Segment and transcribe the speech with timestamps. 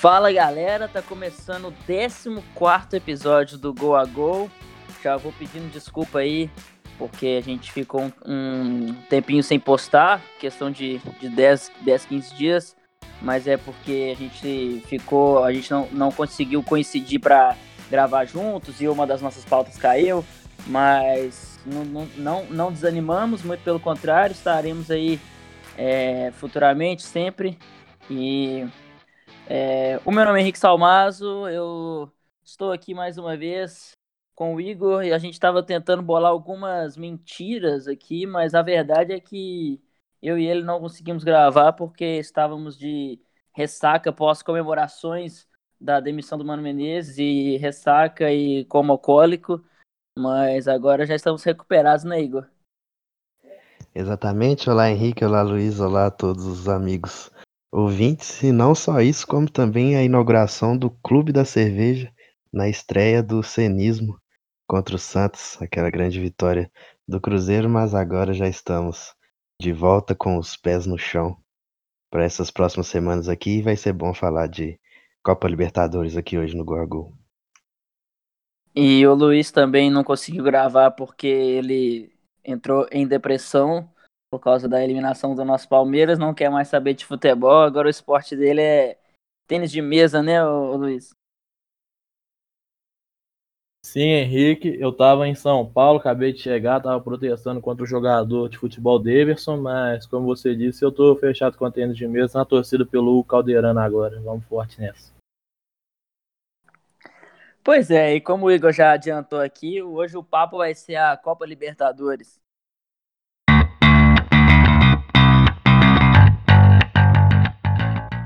[0.00, 1.74] Fala galera, tá começando o
[2.54, 4.48] 14 episódio do Go a Go.
[5.02, 6.48] Já vou pedindo desculpa aí,
[6.96, 12.34] porque a gente ficou um, um tempinho sem postar questão de, de 10, 10, 15
[12.36, 12.76] dias,
[13.20, 17.56] mas é porque a gente ficou, a gente não, não conseguiu coincidir para
[17.90, 20.24] gravar juntos e uma das nossas pautas caiu,
[20.68, 25.18] mas não, não, não, desanimamos, muito pelo contrário, estaremos aí
[25.76, 27.58] é, futuramente sempre
[28.08, 28.64] e
[29.50, 32.12] é, o meu nome é Henrique Salmazo, eu
[32.44, 33.92] estou aqui mais uma vez
[34.34, 39.14] com o Igor e a gente estava tentando bolar algumas mentiras aqui, mas a verdade
[39.14, 39.82] é que
[40.22, 43.18] eu e ele não conseguimos gravar porque estávamos de
[43.54, 45.48] ressaca pós-comemorações
[45.80, 49.64] da demissão do Mano Menezes e ressaca e como alcoólico,
[50.18, 52.46] mas agora já estamos recuperados, né, Igor?
[53.94, 54.68] Exatamente.
[54.68, 55.24] Olá, Henrique.
[55.24, 55.80] Olá, Luiz.
[55.80, 57.30] Olá a todos os amigos
[57.70, 62.12] ouvintes, e não só isso, como também a inauguração do Clube da Cerveja
[62.52, 64.18] na estreia do Cenismo
[64.66, 66.70] contra o Santos, aquela grande vitória
[67.06, 69.14] do Cruzeiro, mas agora já estamos
[69.60, 71.36] de volta com os pés no chão
[72.10, 73.62] para essas próximas semanas aqui.
[73.62, 74.78] Vai ser bom falar de
[75.22, 77.12] Copa Libertadores aqui hoje no Gorgol.
[78.74, 82.12] E o Luiz também não conseguiu gravar porque ele
[82.44, 83.90] entrou em depressão
[84.30, 87.90] por causa da eliminação do nosso Palmeiras, não quer mais saber de futebol, agora o
[87.90, 88.98] esporte dele é
[89.46, 91.10] tênis de mesa, né, Luiz?
[93.84, 98.50] Sim, Henrique, eu estava em São Paulo, acabei de chegar, estava protestando contra o jogador
[98.50, 102.38] de futebol Davidson, mas como você disse, eu estou fechado com a tênis de mesa
[102.38, 104.20] na torcida pelo Caldeirano agora.
[104.20, 105.10] Vamos forte nessa.
[107.64, 111.16] Pois é, e como o Igor já adiantou aqui, hoje o papo vai ser a
[111.16, 112.38] Copa Libertadores.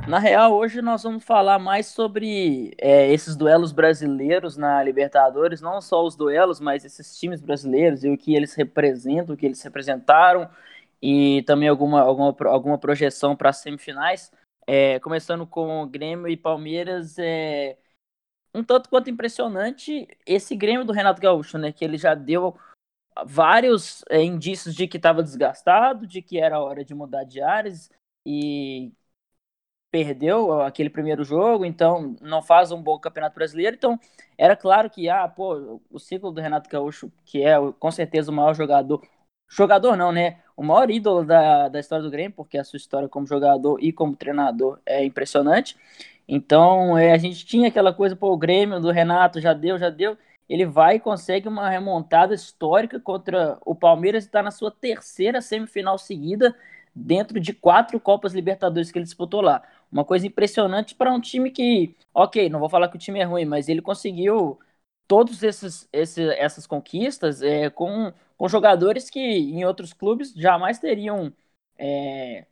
[0.08, 5.80] Na real, hoje nós vamos falar mais sobre é, esses duelos brasileiros na Libertadores, não
[5.80, 9.62] só os duelos, mas esses times brasileiros e o que eles representam, o que eles
[9.62, 10.50] representaram,
[11.00, 14.32] e também alguma, alguma, alguma projeção para as semifinais.
[14.66, 17.76] É, começando com Grêmio e Palmeiras, é
[18.54, 21.70] um tanto quanto impressionante esse Grêmio do Renato Gaúcho, né?
[21.72, 22.58] Que ele já deu
[23.24, 27.90] vários é, indícios de que estava desgastado, de que era hora de mudar de áreas
[28.26, 28.92] e
[29.92, 33.76] perdeu aquele primeiro jogo, então não faz um bom campeonato brasileiro.
[33.76, 34.00] Então
[34.38, 38.34] era claro que ah, pô, o ciclo do Renato Gaúcho, que é com certeza o
[38.34, 39.02] maior jogador,
[39.48, 40.38] jogador não, né?
[40.56, 43.92] O maior ídolo da, da história do Grêmio, porque a sua história como jogador e
[43.92, 45.76] como treinador é impressionante.
[46.26, 49.90] Então é, a gente tinha aquela coisa, pô, o Grêmio do Renato já deu, já
[49.90, 50.16] deu.
[50.48, 55.42] Ele vai e consegue uma remontada histórica contra o Palmeiras e está na sua terceira
[55.42, 56.56] semifinal seguida
[56.94, 59.62] dentro de quatro Copas Libertadores que ele disputou lá.
[59.92, 63.24] Uma coisa impressionante para um time que, ok, não vou falar que o time é
[63.24, 64.58] ruim, mas ele conseguiu
[65.06, 71.32] todas esses, essas conquistas é, com, com jogadores que em outros clubes jamais teriam.
[71.78, 72.46] É,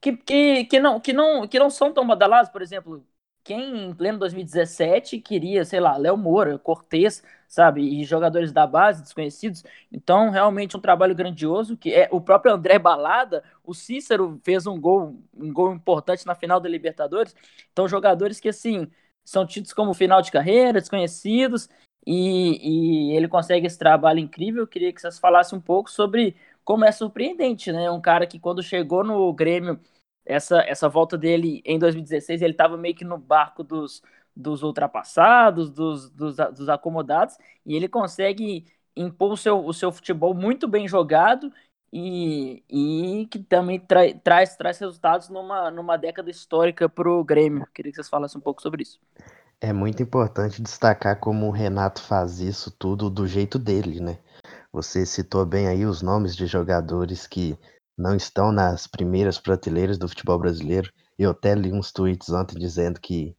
[0.00, 3.06] que, que, que, não, que, não, que não são tão badalados, por exemplo,
[3.44, 9.02] quem em pleno 2017 queria, sei lá, Léo Moura, Cortez, sabe, e jogadores da base
[9.02, 9.62] desconhecidos.
[9.92, 14.80] Então, realmente um trabalho grandioso que é o próprio André Balada, o Cícero fez um
[14.80, 17.36] gol, um gol importante na final da Libertadores.
[17.72, 18.90] Então, jogadores que assim
[19.24, 21.68] são tidos como final de carreira, desconhecidos,
[22.06, 24.62] e, e ele consegue esse trabalho incrível.
[24.62, 27.90] Eu queria que vocês falassem um pouco sobre como é surpreendente, né?
[27.90, 29.78] Um cara que quando chegou no Grêmio
[30.24, 34.02] essa, essa volta dele em 2016, ele estava meio que no barco dos,
[34.34, 40.34] dos ultrapassados, dos, dos, dos, acomodados, e ele consegue impor o seu, o seu futebol
[40.34, 41.52] muito bem jogado
[41.92, 47.66] e, e que também tra, traz, traz resultados numa, numa década histórica para o Grêmio.
[47.72, 48.98] Queria que vocês falassem um pouco sobre isso.
[49.60, 54.18] É muito importante destacar como o Renato faz isso tudo do jeito dele, né?
[54.72, 57.56] Você citou bem aí os nomes de jogadores que
[57.96, 60.90] não estão nas primeiras prateleiras do futebol brasileiro.
[61.18, 63.36] Eu até li uns tweets ontem dizendo que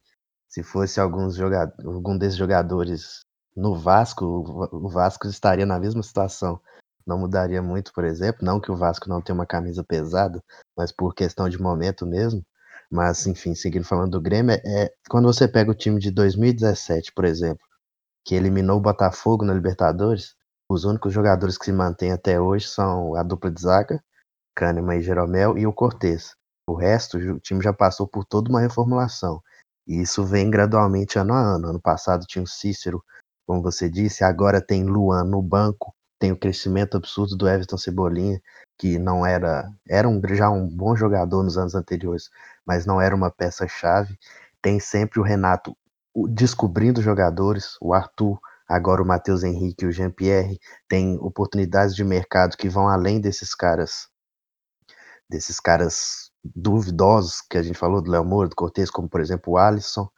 [0.48, 3.20] se fosse alguns jogador, algum desses jogadores
[3.54, 4.24] no Vasco,
[4.72, 6.60] o Vasco estaria na mesma situação.
[7.06, 8.44] Não mudaria muito, por exemplo.
[8.44, 10.42] Não que o Vasco não tenha uma camisa pesada,
[10.76, 12.42] mas por questão de momento mesmo.
[12.90, 17.24] Mas, enfim, seguindo falando do Grêmio, é quando você pega o time de 2017, por
[17.24, 17.64] exemplo,
[18.24, 20.34] que eliminou o Botafogo na Libertadores,
[20.68, 24.02] os únicos jogadores que se mantêm até hoje são a dupla de zaga
[24.56, 26.34] Kahneman e Jeromel e o Cortez.
[26.68, 29.40] O resto, o time já passou por toda uma reformulação.
[29.86, 31.68] E isso vem gradualmente ano a ano.
[31.68, 33.04] Ano passado tinha o Cícero,
[33.46, 38.40] como você disse, agora tem Luan no banco, tem o crescimento absurdo do Everton Cebolinha,
[38.76, 39.70] que não era.
[39.88, 42.28] Era um, já um bom jogador nos anos anteriores,
[42.66, 44.18] mas não era uma peça-chave.
[44.60, 45.76] tem sempre o Renato
[46.28, 50.58] descobrindo jogadores, o Arthur, agora o Matheus Henrique e o Jean-Pierre,
[50.88, 54.08] tem oportunidades de mercado que vão além desses caras,
[55.28, 59.54] desses caras duvidosos que a gente falou, do Léo Moura, do Cortez, como por exemplo
[59.54, 60.08] o Alisson,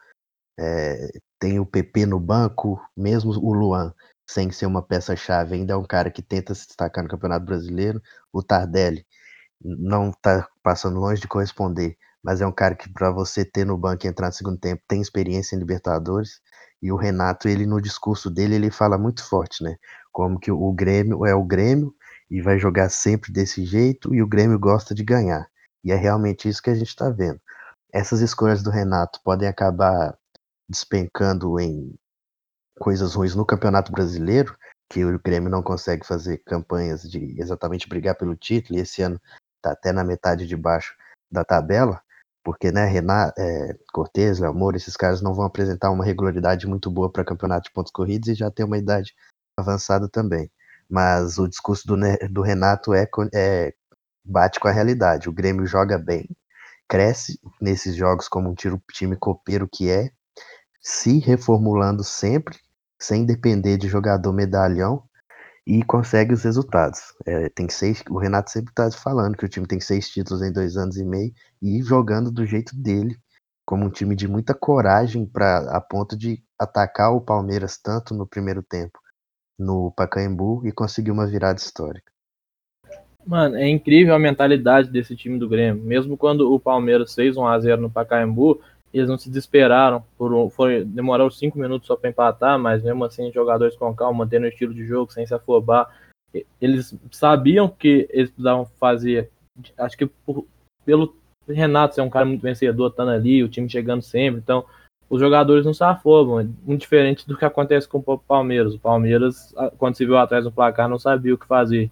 [0.59, 3.95] é, tem o PP no banco, mesmo o Luan,
[4.29, 8.03] sem ser uma peça-chave, ainda é um cara que tenta se destacar no Campeonato Brasileiro,
[8.33, 9.07] o Tardelli
[9.61, 13.77] não está passando longe de corresponder, mas é um cara que para você ter no
[13.77, 16.41] banco e entrar no segundo tempo tem experiência em Libertadores.
[16.81, 19.77] E o Renato, ele no discurso dele, ele fala muito forte, né?
[20.13, 21.95] Como que o Grêmio é o Grêmio
[22.31, 25.49] e vai jogar sempre desse jeito e o Grêmio gosta de ganhar.
[25.85, 27.41] E é realmente isso que a gente está vendo.
[27.93, 30.17] Essas escolhas do Renato podem acabar
[30.69, 31.95] despencando em
[32.79, 34.57] coisas ruins no Campeonato Brasileiro,
[34.91, 39.21] que o Grêmio não consegue fazer campanhas de exatamente brigar pelo título, e esse ano
[39.57, 40.97] está até na metade de baixo
[41.31, 42.01] da tabela,
[42.45, 47.11] porque né, Renato, é, Cortez, Léo esses caras não vão apresentar uma regularidade muito boa
[47.11, 49.15] para campeonato de pontos corridos e já tem uma idade
[49.59, 50.51] avançada também.
[50.89, 51.97] Mas o discurso do,
[52.31, 53.75] do Renato é, é
[54.25, 55.29] bate com a realidade.
[55.29, 56.29] O Grêmio joga bem,
[56.89, 60.11] cresce nesses jogos como um tiro, time copeiro que é,
[60.81, 62.59] se reformulando sempre,
[63.01, 65.03] sem depender de jogador medalhão,
[65.67, 67.01] e consegue os resultados.
[67.27, 70.51] É, tem seis, o Renato sempre está falando que o time tem seis títulos em
[70.51, 71.31] dois anos e meio
[71.61, 73.19] e jogando do jeito dele,
[73.67, 78.27] como um time de muita coragem para a ponto de atacar o Palmeiras tanto no
[78.27, 78.99] primeiro tempo
[79.59, 82.13] no Pacaembu e conseguir uma virada histórica.
[83.27, 85.83] Mano, é incrível a mentalidade desse time do Grêmio.
[85.83, 88.61] Mesmo quando o Palmeiras fez 1 a 0 no Pacaembu,
[88.93, 90.03] eles não se desesperaram.
[90.17, 94.47] Por, foi, demorou cinco minutos só para empatar, mas mesmo assim, jogadores com calma, mantendo
[94.47, 95.91] o estilo de jogo, sem se afobar.
[96.61, 99.31] Eles sabiam que eles precisavam fazer.
[99.77, 100.47] Acho que por,
[100.85, 101.15] pelo
[101.47, 104.41] Renato ser um cara muito vencedor, estando ali, o time chegando sempre.
[104.41, 104.65] Então,
[105.11, 106.41] os jogadores não se afobam.
[106.41, 108.75] É muito diferente do que acontece com o Palmeiras.
[108.75, 111.91] O Palmeiras, quando se viu atrás do placar, não sabia o que fazer.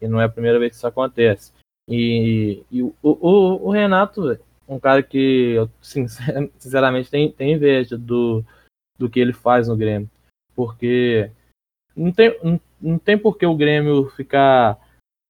[0.00, 1.52] E não é a primeira vez que isso acontece.
[1.88, 4.38] E, e o, o, o Renato,
[4.68, 8.44] um cara que eu sinceramente tem, tem inveja do,
[8.98, 10.10] do que ele faz no Grêmio.
[10.54, 11.30] Porque
[11.96, 14.78] não tem, não, não tem por que o Grêmio ficar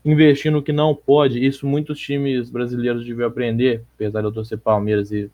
[0.05, 1.45] investindo o que não pode.
[1.45, 5.31] Isso muitos times brasileiros deviam aprender, apesar de eu torcer Palmeiras e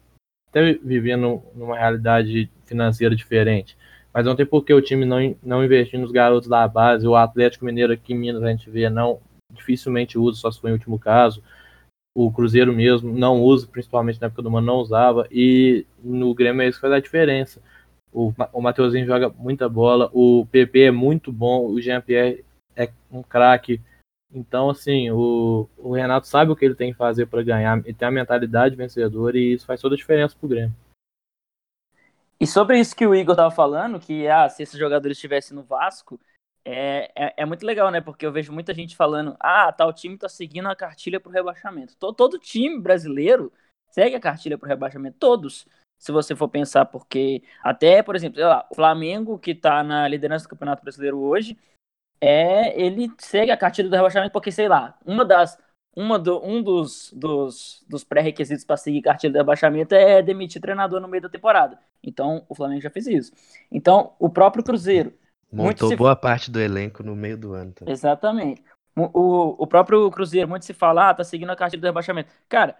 [0.51, 3.77] até vivendo numa realidade financeira diferente.
[4.13, 7.07] Mas não tem por que o time não, não investir nos garotos da base.
[7.07, 9.21] O Atlético Mineiro aqui em Minas a gente vê, não
[9.53, 11.43] dificilmente usa, só se foi em último caso
[12.19, 16.63] o Cruzeiro mesmo não usa, principalmente na época do Mano não usava, e no Grêmio
[16.63, 17.63] é isso faz a diferença.
[18.13, 22.45] O, o joga muita bola, o PP é muito bom, o Jean-Pierre
[22.75, 23.81] é um craque.
[24.31, 27.95] Então, assim, o, o Renato sabe o que ele tem que fazer para ganhar, e
[27.95, 30.75] tem a mentalidade vencedora, e isso faz toda a diferença pro Grêmio.
[32.41, 35.65] E sobre isso que o Igor tava falando, que ah, se esses jogadores estivessem no
[35.65, 36.21] Vasco,
[36.65, 38.01] é, é, é, muito legal, né?
[38.01, 41.97] Porque eu vejo muita gente falando: ah, tal time tá seguindo a cartilha pro rebaixamento.
[41.97, 43.53] Todo, todo time brasileiro
[43.91, 45.17] segue a cartilha pro rebaixamento.
[45.19, 45.67] Todos.
[45.99, 50.45] Se você for pensar, porque até, por exemplo, lá, o Flamengo, que tá na liderança
[50.45, 51.59] do Campeonato Brasileiro hoje,
[52.21, 55.59] é ele segue a cartilha do rebaixamento, porque, sei lá, uma das.
[55.97, 61.01] Uma do, um dos, dos, dos pré-requisitos para seguir cartilha do rebaixamento é demitir treinador
[61.01, 61.77] no meio da temporada.
[62.05, 63.33] Então, o Flamengo já fez isso.
[63.73, 65.13] Então, o próprio Cruzeiro
[65.53, 65.97] Montou se...
[65.97, 67.73] boa parte do elenco no meio do ano.
[67.73, 67.93] Também.
[67.93, 68.63] Exatamente.
[68.97, 72.31] O, o próprio Cruzeiro, muito se fala, ah, tá seguindo a cartilha do rebaixamento.
[72.49, 72.77] Cara,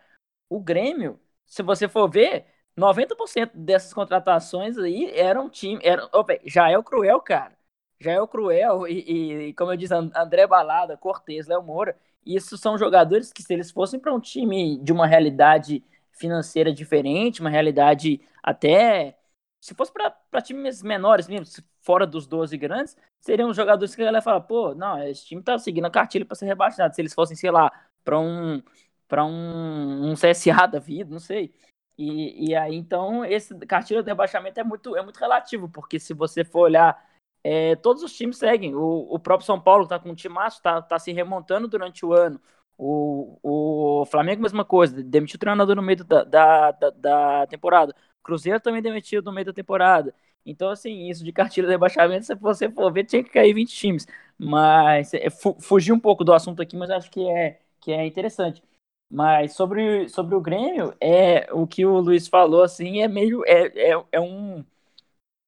[0.49, 5.81] o Grêmio, se você for ver, 90% dessas contratações aí eram time.
[5.83, 7.57] Eram, opa, já é o Cruel, cara.
[8.01, 11.97] Já é Cruel e, e como eu disse, André Balada, Cortez, Léo Moura.
[12.25, 17.41] Isso são jogadores que, se eles fossem para um time de uma realidade financeira diferente,
[17.41, 19.17] uma realidade até.
[19.61, 21.47] Se fosse para times menores mesmo,
[21.83, 25.59] fora dos 12 grandes, seriam jogadores que a galera fala, pô, não, esse time tá
[25.59, 26.95] seguindo a cartilha para ser rebaixado.
[26.95, 27.73] Se eles fossem, sei lá,
[28.05, 28.63] para um
[29.09, 31.53] para um, um CSA da vida, não sei.
[31.97, 36.15] E, e aí, então, esse cartilha de rebaixamento é muito, é muito relativo, porque se
[36.15, 37.08] você for olhar,
[37.43, 38.75] é, todos os times seguem.
[38.75, 38.81] O,
[39.15, 42.41] o próprio São Paulo tá com um timaço, tá, tá se remontando durante o ano.
[42.77, 43.39] O,
[44.03, 47.95] o Flamengo, mesma coisa, demitiu o treinador no meio da, da, da, da temporada.
[48.23, 50.15] Cruzeiro também demitiu no meio da temporada.
[50.47, 53.75] Então, assim, isso de cartilha de rebaixamento, se você for ver, tinha que cair 20
[53.75, 54.07] times.
[54.39, 55.29] Mas é,
[55.61, 58.63] fugir um pouco do assunto aqui, mas acho que é, que é interessante.
[59.11, 63.43] Mas sobre, sobre o Grêmio, é o que o Luiz falou, assim, é meio.
[63.47, 64.65] É, é, é um.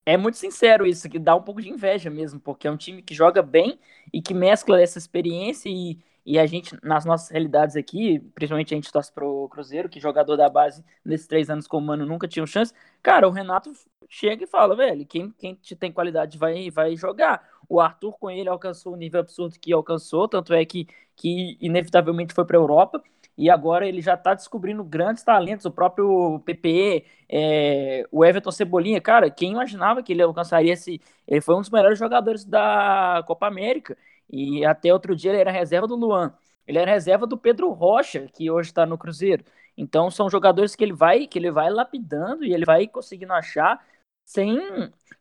[0.07, 3.03] É muito sincero isso, que dá um pouco de inveja mesmo, porque é um time
[3.03, 3.79] que joga bem
[4.13, 8.77] e que mescla essa experiência e, E a gente, nas nossas realidades aqui, principalmente a
[8.77, 12.29] gente torce pro Cruzeiro, que jogador da base nesses três anos com o Mano nunca
[12.29, 12.73] tinha chance.
[13.03, 13.73] Cara, o Renato
[14.09, 17.49] chega e fala, velho, quem, quem tem qualidade vai, vai jogar.
[17.69, 22.35] O Arthur com ele alcançou o nível absurdo que alcançou, tanto é que, que inevitavelmente
[22.35, 23.03] foi para a Europa
[23.41, 29.01] e agora ele já está descobrindo grandes talentos, o próprio PPE, é, o Everton Cebolinha,
[29.01, 33.47] cara, quem imaginava que ele alcançaria esse, ele foi um dos melhores jogadores da Copa
[33.47, 33.97] América,
[34.29, 36.35] e até outro dia ele era reserva do Luan,
[36.67, 39.43] ele era reserva do Pedro Rocha, que hoje está no Cruzeiro,
[39.75, 43.83] então são jogadores que ele vai, que ele vai lapidando e ele vai conseguindo achar
[44.23, 44.59] sem,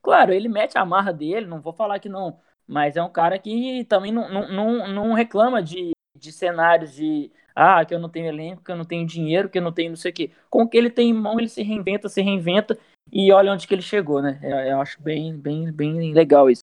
[0.02, 3.40] claro, ele mete a marra dele, não vou falar que não, mas é um cara
[3.40, 8.08] que também não, não, não, não reclama de, de cenários de ah, que eu não
[8.08, 10.32] tenho elenco, que eu não tenho dinheiro, que eu não tenho não sei o quê.
[10.50, 12.78] Com o que ele tem em mão, ele se reinventa, se reinventa
[13.12, 14.40] e olha onde que ele chegou, né?
[14.42, 16.62] Eu, eu acho bem, bem, bem legal isso.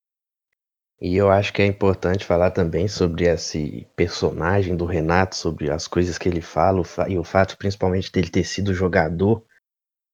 [0.98, 5.86] E eu acho que é importante falar também sobre esse personagem do Renato, sobre as
[5.86, 9.44] coisas que ele fala, e o fato principalmente dele ter sido jogador,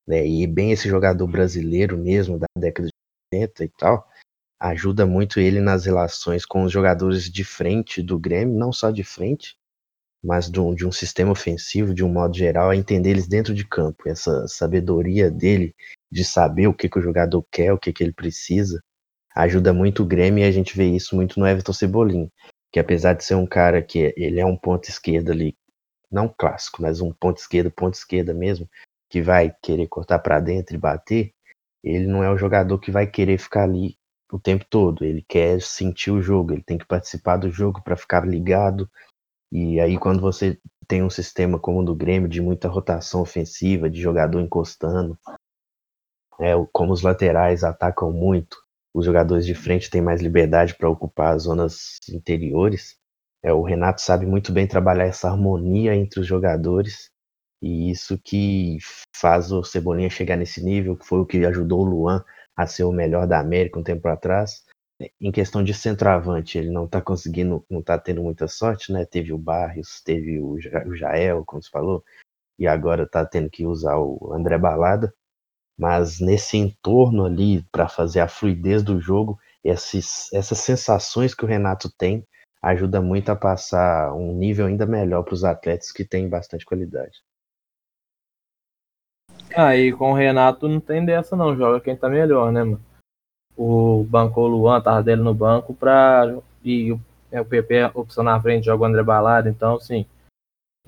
[0.05, 4.09] né, e bem esse jogador brasileiro mesmo, da década de 80 e tal,
[4.59, 9.05] ajuda muito ele nas relações com os jogadores de frente do Grêmio, não só de
[9.05, 9.57] frente,
[10.23, 13.53] mas de um, de um sistema ofensivo, de um modo geral, a entender eles dentro
[13.53, 14.09] de campo.
[14.09, 15.75] Essa sabedoria dele
[16.11, 18.81] de saber o que, que o jogador quer, o que, que ele precisa,
[19.35, 22.31] ajuda muito o Grêmio e a gente vê isso muito no Everton Cebolinha,
[22.71, 25.57] que apesar de ser um cara que ele é um ponto esquerda ali,
[26.11, 28.69] não clássico, mas um ponto esquerda, ponto esquerda mesmo,
[29.11, 31.33] que vai querer cortar para dentro e bater,
[31.83, 33.97] ele não é o jogador que vai querer ficar ali
[34.31, 35.05] o tempo todo.
[35.05, 38.89] Ele quer sentir o jogo, ele tem que participar do jogo para ficar ligado,
[39.53, 43.91] e aí, quando você tem um sistema como o do Grêmio, de muita rotação ofensiva,
[43.91, 45.19] de jogador encostando,
[46.41, 48.57] é, como os laterais atacam muito,
[48.95, 52.97] os jogadores de frente têm mais liberdade para ocupar as zonas interiores.
[53.43, 57.11] É, o Renato sabe muito bem trabalhar essa harmonia entre os jogadores,
[57.61, 58.79] e isso que
[59.15, 62.25] faz o Cebolinha chegar nesse nível, que foi o que ajudou o Luan
[62.57, 64.65] a ser o melhor da América um tempo atrás
[65.21, 69.05] em questão de centroavante, ele não tá conseguindo, não tá tendo muita sorte, né?
[69.05, 70.59] Teve o Barrios, teve o,
[70.95, 72.05] Jael, como você falou,
[72.59, 75.13] e agora tá tendo que usar o André Balada.
[75.79, 81.49] Mas nesse entorno ali, para fazer a fluidez do jogo, esses, essas sensações que o
[81.49, 82.27] Renato tem
[82.63, 87.23] ajuda muito a passar um nível ainda melhor para os atletas que têm bastante qualidade.
[89.57, 92.92] Aí ah, com o Renato não tem dessa não, joga quem tá melhor, né, mano?
[93.57, 98.25] O banco o Luan, tava dele no banco, pra, e o, é, o PP, opção
[98.25, 100.07] na frente, joga o André Balada, então, assim,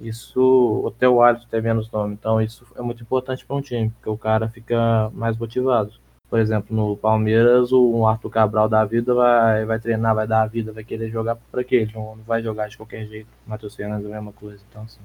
[0.00, 4.11] isso, o Alisson tem menos nome, então isso é muito importante para um time, porque
[4.11, 5.92] o cara fica mais motivado.
[6.28, 10.47] Por exemplo, no Palmeiras, o Arthur Cabral da vida vai, vai treinar, vai dar a
[10.47, 11.88] vida, vai querer jogar para quê?
[11.94, 13.28] Não vai jogar de qualquer jeito.
[13.47, 15.00] Matheus Fernandes é a mesma coisa, então, assim.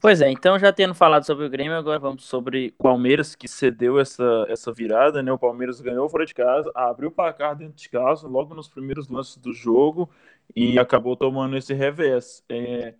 [0.00, 3.48] Pois é, então já tendo falado sobre o Grêmio, agora vamos sobre o Palmeiras, que
[3.48, 5.32] cedeu essa, essa virada, né?
[5.32, 9.08] O Palmeiras ganhou fora de casa, abriu o placar dentro de casa, logo nos primeiros
[9.08, 10.08] lances do jogo,
[10.54, 12.44] e acabou tomando esse revés.
[12.48, 12.94] É...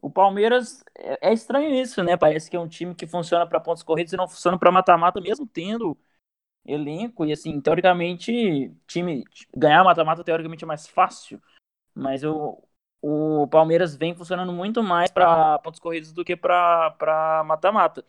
[0.00, 2.16] O Palmeiras é, é estranho isso, né?
[2.16, 5.20] Parece que é um time que funciona para pontos corridos e não funciona para mata-mata,
[5.20, 5.96] mesmo tendo
[6.64, 9.24] elenco, e assim, teoricamente, time
[9.56, 11.40] ganhar mata-mata teoricamente é mais fácil,
[11.94, 12.62] mas eu,
[13.02, 18.04] o Palmeiras vem funcionando muito mais para pontos corridos do que para mata-mata.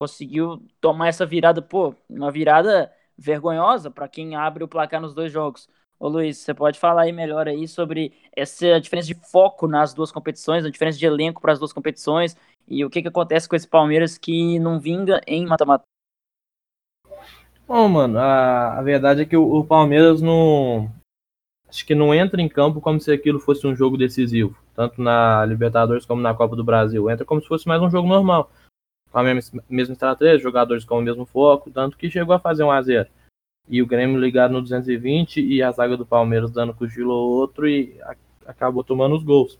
[0.00, 5.30] Conseguiu tomar essa virada, pô, uma virada vergonhosa para quem abre o placar nos dois
[5.30, 5.68] jogos.
[5.98, 10.10] Ô Luiz, você pode falar aí melhor aí sobre essa diferença de foco nas duas
[10.10, 12.34] competições, a diferença de elenco para as duas competições
[12.66, 15.84] e o que, que acontece com esse Palmeiras que não vinga em mata-mata?
[17.68, 20.90] Bom, mano, a, a verdade é que o, o Palmeiras não,
[21.70, 25.44] acho que não entra em campo como se aquilo fosse um jogo decisivo, tanto na
[25.46, 27.08] Libertadores como na Copa do Brasil.
[27.08, 28.50] Entra como se fosse mais um jogo normal,
[29.10, 32.64] com a mesma, mesma estratégia, jogadores com o mesmo foco, tanto que chegou a fazer
[32.64, 33.08] um a 0
[33.68, 37.68] E o Grêmio ligado no 220 e a zaga do Palmeiras dando cochilo ou outro
[37.68, 39.58] e a, acabou tomando os gols.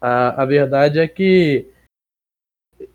[0.00, 1.70] A, a verdade é que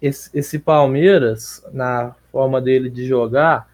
[0.01, 3.69] esse, esse Palmeiras, na forma dele de jogar,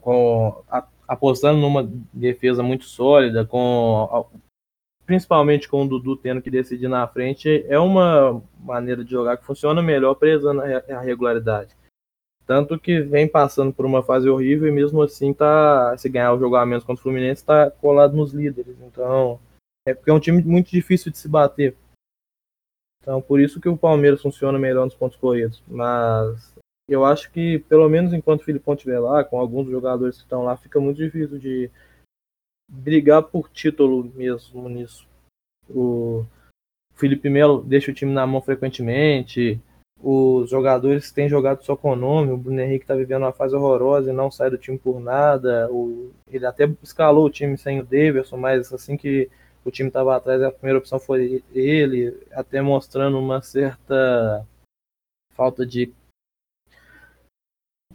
[0.00, 4.28] com a, apostando numa defesa muito sólida, com
[5.06, 9.44] principalmente com o Dudu tendo que decidir na frente, é uma maneira de jogar que
[9.44, 11.74] funciona melhor prezando a regularidade.
[12.46, 16.38] Tanto que vem passando por uma fase horrível e mesmo assim tá, se ganhar o
[16.38, 18.76] jogo a menos contra o Fluminense, está colado nos líderes.
[18.82, 19.40] Então,
[19.86, 21.74] é porque é um time muito difícil de se bater.
[23.00, 25.62] Então, por isso que o Palmeiras funciona melhor nos pontos corridos.
[25.66, 26.54] Mas
[26.88, 30.42] eu acho que, pelo menos enquanto o Filipão estiver lá, com alguns jogadores que estão
[30.42, 31.70] lá, fica muito difícil de
[32.68, 35.06] brigar por título mesmo nisso.
[35.68, 36.24] O
[36.94, 39.60] Felipe Melo deixa o time na mão frequentemente.
[40.00, 42.32] Os jogadores têm jogado só com o nome.
[42.32, 45.68] O Bruno Henrique está vivendo uma fase horrorosa e não sai do time por nada.
[45.70, 49.30] O, ele até escalou o time sem o Davidson, mas assim que
[49.64, 54.46] o time estava atrás, a primeira opção foi ele, até mostrando uma certa
[55.34, 55.92] falta de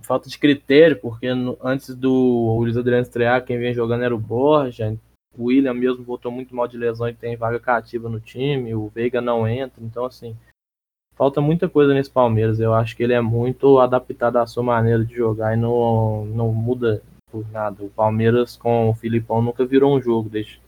[0.03, 4.19] falta de critério, porque no, antes do Luiz Adriano estrear, quem vem jogando era o
[4.19, 4.95] Borja,
[5.37, 8.87] o William mesmo voltou muito mal de lesão e tem vaga cativa no time, o
[8.89, 10.35] Veiga não entra, então assim,
[11.15, 12.59] falta muita coisa nesse Palmeiras.
[12.59, 16.53] Eu acho que ele é muito adaptado à sua maneira de jogar e não, não
[16.53, 17.83] muda por nada.
[17.83, 20.61] O Palmeiras com o Filipão nunca virou um jogo desde,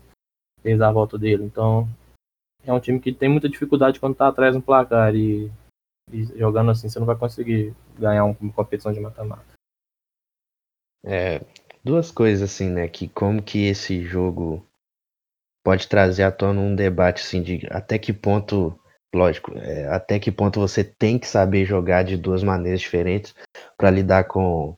[0.63, 1.87] desde a volta dele, então
[2.65, 5.15] é um time que tem muita dificuldade quando tá atrás no placar.
[5.15, 5.51] E
[6.35, 9.55] jogando assim você não vai conseguir ganhar uma competição de mata-mata.
[11.03, 11.41] É,
[11.83, 12.87] duas coisas assim, né?
[12.87, 14.65] Que como que esse jogo
[15.63, 18.79] pode trazer à tona um debate assim de até que ponto,
[19.13, 23.33] lógico, é, até que ponto você tem que saber jogar de duas maneiras diferentes
[23.77, 24.77] para lidar com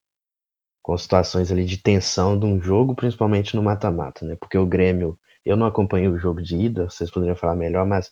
[0.88, 4.38] com situações ali de tensão de um jogo, principalmente no mata-mata, né?
[4.40, 8.10] Porque o Grêmio, eu não acompanhei o jogo de ida, vocês poderiam falar melhor, mas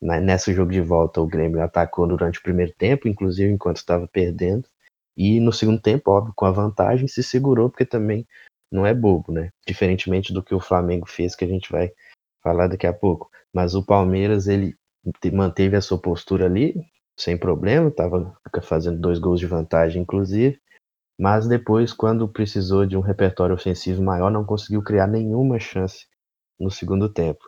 [0.00, 4.68] nesse jogo de volta o Grêmio atacou durante o primeiro tempo, inclusive enquanto estava perdendo,
[5.16, 8.26] e no segundo tempo, óbvio, com a vantagem, se segurou, porque também
[8.70, 9.50] não é bobo, né?
[9.66, 11.92] Diferentemente do que o Flamengo fez, que a gente vai
[12.42, 13.30] falar daqui a pouco.
[13.52, 14.76] Mas o Palmeiras, ele
[15.32, 16.74] manteve a sua postura ali,
[17.16, 20.58] sem problema, estava fazendo dois gols de vantagem, inclusive.
[21.18, 26.06] Mas depois, quando precisou de um repertório ofensivo maior, não conseguiu criar nenhuma chance
[26.58, 27.44] no segundo tempo.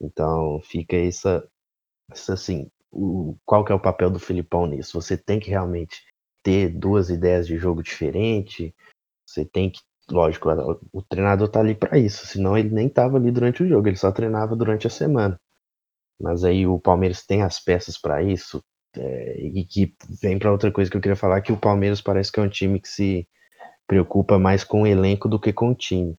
[0.00, 1.46] Então fica essa
[2.32, 5.00] assim, o, qual que é o papel do Filipão nisso?
[5.00, 6.02] Você tem que realmente
[6.42, 8.74] ter duas ideias de jogo diferente.
[9.26, 10.48] Você tem que, lógico,
[10.92, 13.96] o treinador tá ali para isso, senão ele nem tava ali durante o jogo, ele
[13.96, 15.38] só treinava durante a semana.
[16.20, 18.62] Mas aí o Palmeiras tem as peças para isso,
[18.96, 22.32] é, e que vem para outra coisa que eu queria falar, que o Palmeiras parece
[22.32, 23.28] que é um time que se
[23.86, 26.16] preocupa mais com o elenco do que com o time.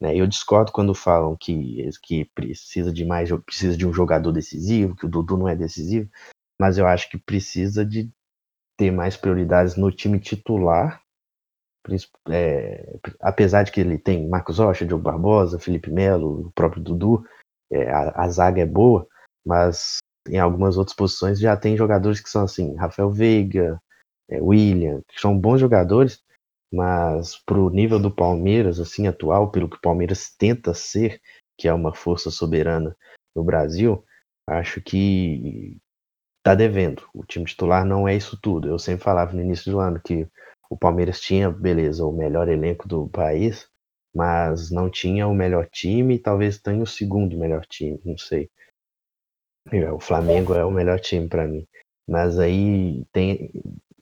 [0.00, 0.16] Né?
[0.16, 5.06] Eu discordo quando falam que, que precisa de mais precisa de um jogador decisivo, que
[5.06, 6.08] o Dudu não é decisivo,
[6.60, 8.10] mas eu acho que precisa de
[8.76, 11.02] ter mais prioridades no time titular,
[12.30, 17.24] é, apesar de que ele tem Marcos Rocha, Diogo Barbosa, Felipe Melo, o próprio Dudu,
[17.70, 19.06] é, a, a, zaga é boa,
[19.44, 23.80] mas em algumas outras posições já tem jogadores que são assim, Rafael Veiga,
[24.28, 26.22] é, William, que são bons jogadores,
[26.72, 31.20] mas pro nível do Palmeiras, assim, atual, pelo que o Palmeiras tenta ser,
[31.56, 32.96] que é uma força soberana
[33.34, 34.04] no Brasil,
[34.46, 35.78] acho que
[36.42, 37.02] tá devendo.
[37.14, 38.68] O time titular não é isso tudo.
[38.68, 40.26] Eu sempre falava no início do ano que
[40.70, 43.68] o Palmeiras tinha, beleza, o melhor elenco do país,
[44.14, 48.50] mas não tinha o melhor time talvez tenha o segundo melhor time, não sei.
[49.70, 51.66] É, o Flamengo é o melhor time para mim.
[52.08, 53.50] Mas aí tem,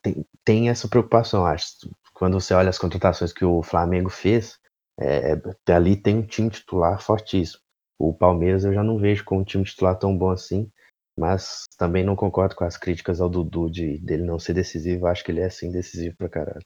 [0.01, 1.91] tem, tem, essa preocupação, acho.
[2.17, 4.59] Quando você olha as contratações que o Flamengo fez,
[4.99, 7.61] é, é ali tem um time titular fortíssimo.
[7.99, 10.71] O Palmeiras eu já não vejo com um time titular tão bom assim.
[11.19, 15.07] Mas também não concordo com as críticas ao Dudu de dele não ser decisivo.
[15.07, 16.65] Acho que ele é sim decisivo pra caralho.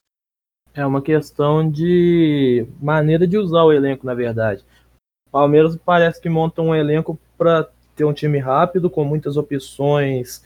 [0.73, 4.65] É uma questão de maneira de usar o elenco, na verdade.
[5.27, 10.45] O Palmeiras parece que monta um elenco para ter um time rápido, com muitas opções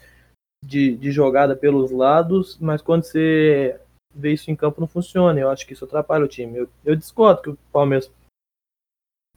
[0.65, 3.79] de, de jogada pelos lados, mas quando você
[4.15, 5.39] vê isso em campo não funciona.
[5.39, 6.59] Eu acho que isso atrapalha o time.
[6.59, 8.11] Eu, eu discordo que o Palmeiras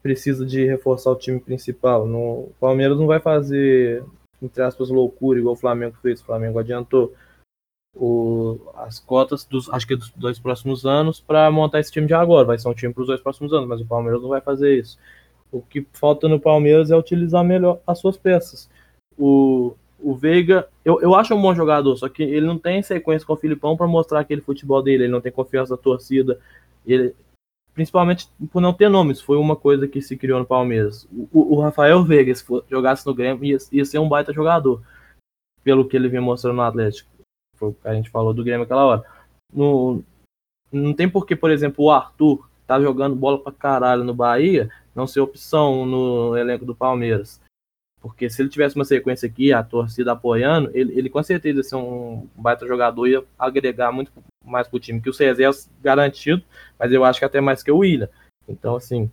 [0.02, 2.06] precisa de reforçar o time principal.
[2.06, 4.04] No, o Palmeiras não vai fazer
[4.42, 6.22] entre aspas, loucura, igual o Flamengo fez.
[6.22, 7.14] O Flamengo adiantou
[7.96, 12.14] o, as cotas dos, acho que dos dois próximos anos para montar esse time de
[12.14, 12.46] agora.
[12.46, 14.78] Vai ser um time para os dois próximos anos, mas o Palmeiras não vai fazer
[14.78, 14.98] isso.
[15.52, 18.70] O que falta no Palmeiras é utilizar melhor as suas peças.
[19.18, 23.26] O, o Veiga, eu, eu acho um bom jogador, só que ele não tem sequência
[23.26, 26.40] com o Filipão para mostrar aquele futebol dele, ele não tem confiança da torcida.
[26.86, 27.16] Ele,
[27.74, 31.08] principalmente por não ter nomes, foi uma coisa que se criou no Palmeiras.
[31.32, 34.82] O, o Rafael Veiga, se jogasse no Grêmio, ia, ia, ser um baita jogador,
[35.64, 37.10] pelo que ele vinha mostrando no Atlético.
[37.56, 39.04] Foi o que a gente falou do Grêmio aquela hora.
[39.52, 40.04] No,
[40.72, 45.08] não tem porque, por exemplo, o Arthur tá jogando bola pra caralho no Bahia, não
[45.08, 47.40] ser opção no elenco do Palmeiras.
[48.08, 51.64] Porque se ele tivesse uma sequência aqui, a torcida apoiando, ele, ele com certeza ia
[51.64, 54.12] ser um baita jogador, ia agregar muito
[54.46, 56.44] mais pro time que o Cezé é garantido,
[56.80, 58.10] mas eu acho que até mais que o William.
[58.48, 59.12] Então, assim,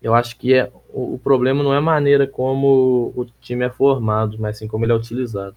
[0.00, 3.70] eu acho que é, o, o problema não é a maneira como o time é
[3.70, 5.56] formado, mas sim como ele é utilizado.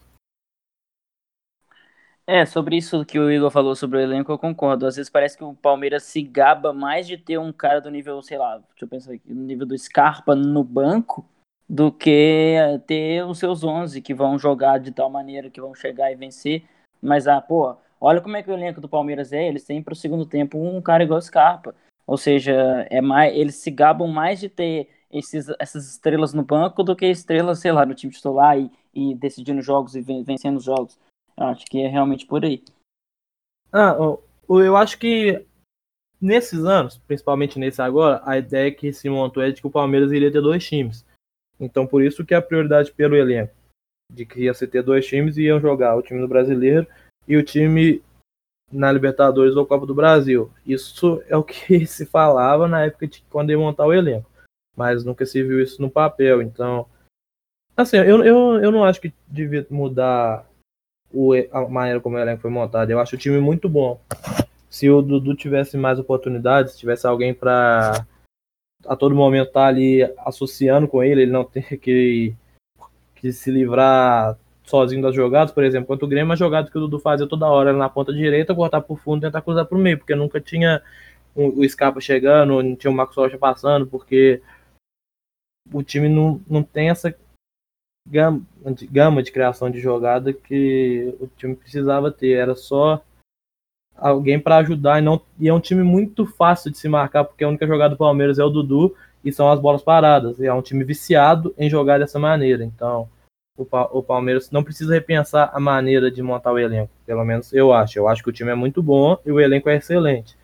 [2.26, 4.86] É, sobre isso que o Igor falou sobre o elenco, eu concordo.
[4.86, 8.22] Às vezes parece que o Palmeiras se gaba mais de ter um cara do nível,
[8.22, 11.26] sei lá, deixa eu pensar aqui, no nível do Scarpa no banco,
[11.70, 16.12] do que ter os seus 11 que vão jogar de tal maneira que vão chegar
[16.12, 16.64] e vencer.
[17.02, 19.48] Mas, ah, pô, olha como é que o elenco do Palmeiras é.
[19.48, 21.76] Eles têm para o segundo tempo um cara igual Scarpa.
[22.06, 26.84] Ou seja, é mais, eles se gabam mais de ter esses, essas estrelas no banco
[26.84, 30.64] do que estrelas, sei lá, no time titular e, e decidindo jogos e vencendo os
[30.64, 30.98] jogos.
[31.38, 32.64] Eu acho que é realmente por aí.
[33.72, 33.96] Ah,
[34.50, 35.46] eu acho que
[36.20, 40.12] nesses anos, principalmente nesse agora, a ideia que se montou é de que o Palmeiras
[40.12, 41.06] iria ter dois times.
[41.60, 43.54] Então, por isso que a prioridade pelo elenco,
[44.12, 46.88] de que ia ser ter dois times e iam jogar o time do Brasileiro
[47.28, 48.02] e o time
[48.72, 50.52] na Libertadores ou Copa do Brasil.
[50.65, 54.30] Isso é o que se falava na época de quando ia montar o elenco,
[54.76, 56.41] mas nunca se viu isso no papel.
[56.41, 56.86] Então,
[57.76, 60.48] assim, eu, eu, eu não acho que devia mudar
[61.12, 62.89] o, a maneira como o elenco foi montado.
[62.89, 64.00] Eu acho o time muito bom.
[64.70, 68.06] Se o Dudu tivesse mais oportunidades, se tivesse alguém para
[68.88, 72.34] a todo momento tá ali associando com ele, ele não ter que,
[73.15, 76.82] que se livrar sozinho das jogadas, por exemplo, quanto o Grêmio, a jogada que o
[76.82, 79.97] Dudu fazia toda hora na ponta direita, cortar por fundo tentar cruzar para o meio,
[79.97, 80.82] porque nunca tinha
[81.36, 84.41] o Scarpa chegando, não tinha o Marcos Rocha passando, porque
[85.71, 87.15] o time não, não tem essa
[88.08, 93.02] gama de, gama de criação de jogada que o time precisava ter, era só
[93.98, 97.44] alguém para ajudar e não e é um time muito fácil de se marcar porque
[97.44, 100.40] a única jogada do Palmeiras é o Dudu e são as bolas paradas.
[100.40, 102.64] E é um time viciado em jogar dessa maneira.
[102.64, 103.10] Então,
[103.58, 106.92] o, o Palmeiras não precisa repensar a maneira de montar o elenco.
[107.06, 108.00] Pelo menos eu acho.
[108.00, 110.38] Eu acho que o time é muito bom e o elenco é excelente.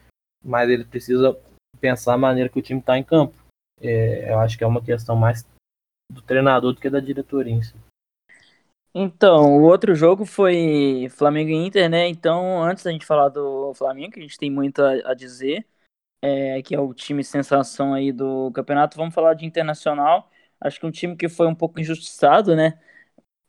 [0.44, 1.38] Mas ele precisa
[1.80, 3.36] pensar a maneira que o time está em campo.
[3.82, 5.46] É, eu acho que é uma questão mais
[6.12, 7.76] do treinador do que da diretoria em si.
[8.96, 12.08] Então, o outro jogo foi Flamengo e Inter, né?
[12.08, 15.66] Então, antes da gente falar do Flamengo, que a gente tem muito a, a dizer,
[16.22, 20.30] é, que é o time sensação aí do campeonato, vamos falar de Internacional.
[20.62, 22.80] Acho que um time que foi um pouco injustiçado, né?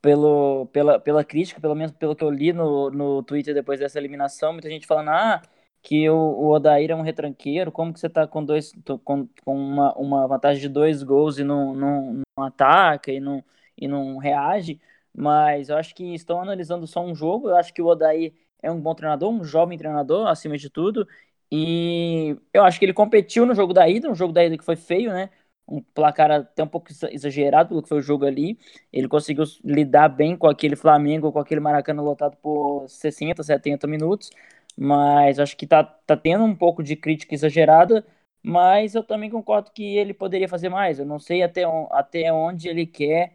[0.02, 3.98] Pelo, pela, pela crítica, pelo menos pelo que eu li no, no Twitter depois dessa
[3.98, 5.42] eliminação, muita gente falando, ah,
[5.82, 8.72] que o, o Odair é um retranqueiro, como que você tá com dois
[9.04, 13.44] com, com uma, uma vantagem de dois gols e não, não, não ataca e não,
[13.76, 14.80] e não reage?
[15.16, 17.48] Mas eu acho que estão analisando só um jogo.
[17.48, 21.06] Eu acho que o Odair é um bom treinador, um jovem treinador, acima de tudo.
[21.50, 24.64] E eu acho que ele competiu no jogo da ida, um jogo da ida que
[24.64, 25.30] foi feio, né?
[25.66, 28.58] Um placar até um pouco exagerado pelo que foi o jogo ali.
[28.92, 34.30] Ele conseguiu lidar bem com aquele Flamengo, com aquele Maracanã lotado por 60, 70 minutos.
[34.76, 38.04] Mas acho que tá, tá tendo um pouco de crítica exagerada.
[38.42, 40.98] Mas eu também concordo que ele poderia fazer mais.
[40.98, 43.32] Eu não sei até, até onde ele quer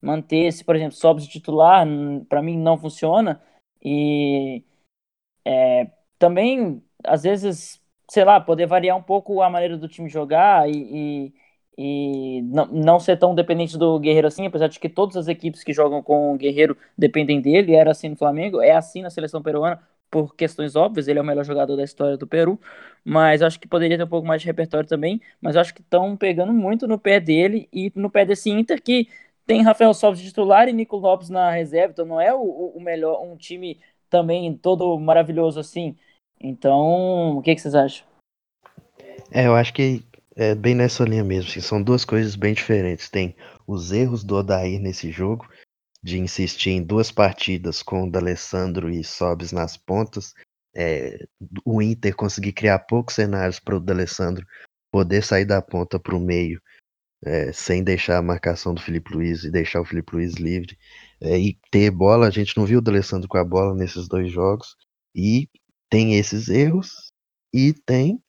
[0.00, 1.86] manter esse, por exemplo, Sobs titular,
[2.28, 3.42] para mim não funciona.
[3.82, 4.64] E
[5.44, 10.68] é, também, às vezes, sei lá, poder variar um pouco a maneira do time jogar
[10.68, 11.32] e,
[11.78, 15.28] e, e não, não ser tão dependente do Guerreiro assim, apesar de que todas as
[15.28, 19.10] equipes que jogam com o Guerreiro dependem dele, era assim no Flamengo, é assim na
[19.10, 22.60] seleção peruana, por questões óbvias, ele é o melhor jogador da história do Peru,
[23.04, 26.16] mas acho que poderia ter um pouco mais de repertório também, mas acho que estão
[26.16, 29.08] pegando muito no pé dele e no pé desse Inter que
[29.50, 33.20] tem Rafael Sobis titular e Nico Lopes na reserva, então não é o, o melhor,
[33.20, 35.96] um time também todo maravilhoso assim.
[36.40, 38.06] Então, o que, que vocês acham?
[39.32, 40.04] É, eu acho que
[40.36, 41.50] é bem nessa linha mesmo.
[41.50, 43.10] Assim, são duas coisas bem diferentes.
[43.10, 43.34] Tem
[43.66, 45.48] os erros do Odair nesse jogo,
[46.00, 50.32] de insistir em duas partidas com o D'Alessandro e Sobis nas pontas.
[50.76, 51.26] É,
[51.64, 54.46] o Inter conseguir criar poucos cenários para o D'Alessandro
[54.92, 56.62] poder sair da ponta para o meio
[57.24, 60.76] é, sem deixar a marcação do Felipe Luiz e deixar o Felipe Luiz livre.
[61.20, 64.30] É, e ter bola, a gente não viu o D'Alessandro com a bola nesses dois
[64.32, 64.76] jogos.
[65.14, 65.48] E
[65.90, 67.12] tem esses erros
[67.52, 68.22] e tem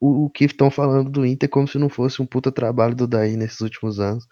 [0.00, 3.06] o, o que estão falando do Inter como se não fosse um puta trabalho do
[3.06, 4.26] Daí nesses últimos anos.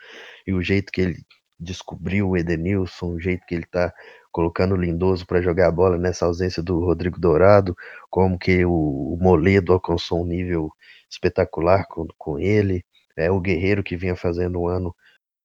[0.46, 1.16] E o jeito que ele
[1.58, 3.92] descobriu o Edenilson, o jeito que ele tá
[4.30, 7.74] colocando o Lindoso para jogar a bola nessa ausência do Rodrigo Dourado,
[8.10, 10.70] como que o, o Moledo alcançou um nível
[11.08, 12.84] espetacular com, com ele
[13.16, 14.94] é o Guerreiro que vinha fazendo um ano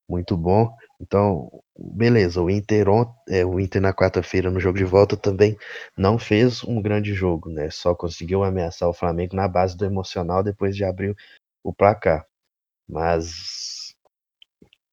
[0.09, 0.69] muito bom.
[1.01, 2.87] Então, beleza, o Inter,
[3.29, 5.57] é, o Inter na quarta-feira no jogo de volta também
[5.97, 7.69] não fez um grande jogo, né?
[7.69, 11.15] Só conseguiu ameaçar o Flamengo na base do emocional depois de abrir
[11.63, 12.25] o placar.
[12.89, 13.95] Mas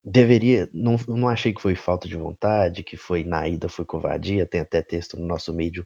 [0.05, 4.47] deveria, não, não achei que foi falta de vontade, que foi na ida foi covardia,
[4.47, 5.85] tem até texto no nosso mídia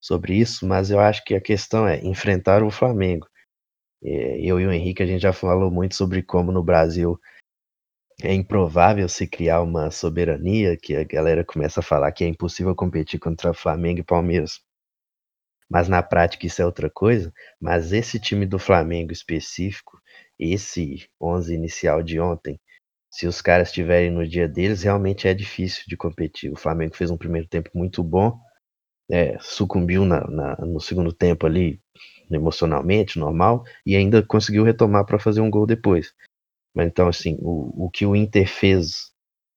[0.00, 3.28] sobre isso, mas eu acho que a questão é enfrentar o Flamengo.
[4.02, 7.18] É, eu e o Henrique, a gente já falou muito sobre como no Brasil
[8.22, 12.74] é improvável se criar uma soberania, que a galera começa a falar que é impossível
[12.74, 14.60] competir contra Flamengo e Palmeiras.
[15.68, 17.32] Mas na prática isso é outra coisa.
[17.60, 20.00] Mas esse time do Flamengo específico,
[20.38, 22.60] esse 11 inicial de ontem,
[23.10, 26.52] se os caras estiverem no dia deles, realmente é difícil de competir.
[26.52, 28.38] O Flamengo fez um primeiro tempo muito bom,
[29.10, 31.80] é, sucumbiu na, na, no segundo tempo ali,
[32.36, 36.12] emocionalmente, normal, e ainda conseguiu retomar para fazer um gol depois.
[36.74, 39.12] Mas então, assim, o, o que o Inter fez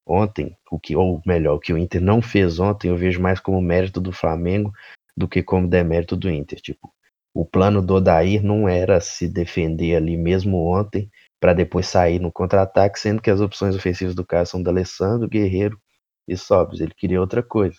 [0.06, 3.40] ontem, o que, ou melhor, o que o Inter não fez ontem, eu vejo mais
[3.40, 4.72] como mérito do Flamengo
[5.18, 6.60] do que como demérito do Inter.
[6.60, 6.94] Tipo,
[7.34, 11.10] o plano do Odair não era se defender ali mesmo ontem
[11.40, 15.30] para depois sair no contra-ataque, sendo que as opções ofensivas do cara são da Alessandro,
[15.30, 15.80] Guerreiro
[16.28, 16.82] e Sobres.
[16.82, 17.78] Ele queria outra coisa.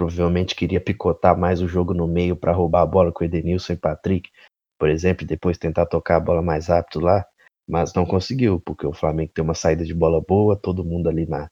[0.00, 3.74] Provavelmente queria picotar mais o jogo no meio para roubar a bola com o Edenilson
[3.74, 4.30] e Patrick,
[4.78, 7.26] por exemplo, e depois tentar tocar a bola mais rápido lá,
[7.68, 11.26] mas não conseguiu, porque o Flamengo tem uma saída de bola boa, todo mundo ali
[11.26, 11.50] na,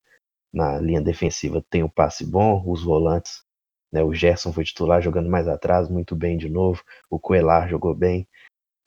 [0.51, 3.45] na linha defensiva tem um passe bom, os volantes,
[3.93, 7.95] né, o Gerson foi titular jogando mais atrás, muito bem de novo, o Coelar jogou
[7.95, 8.27] bem,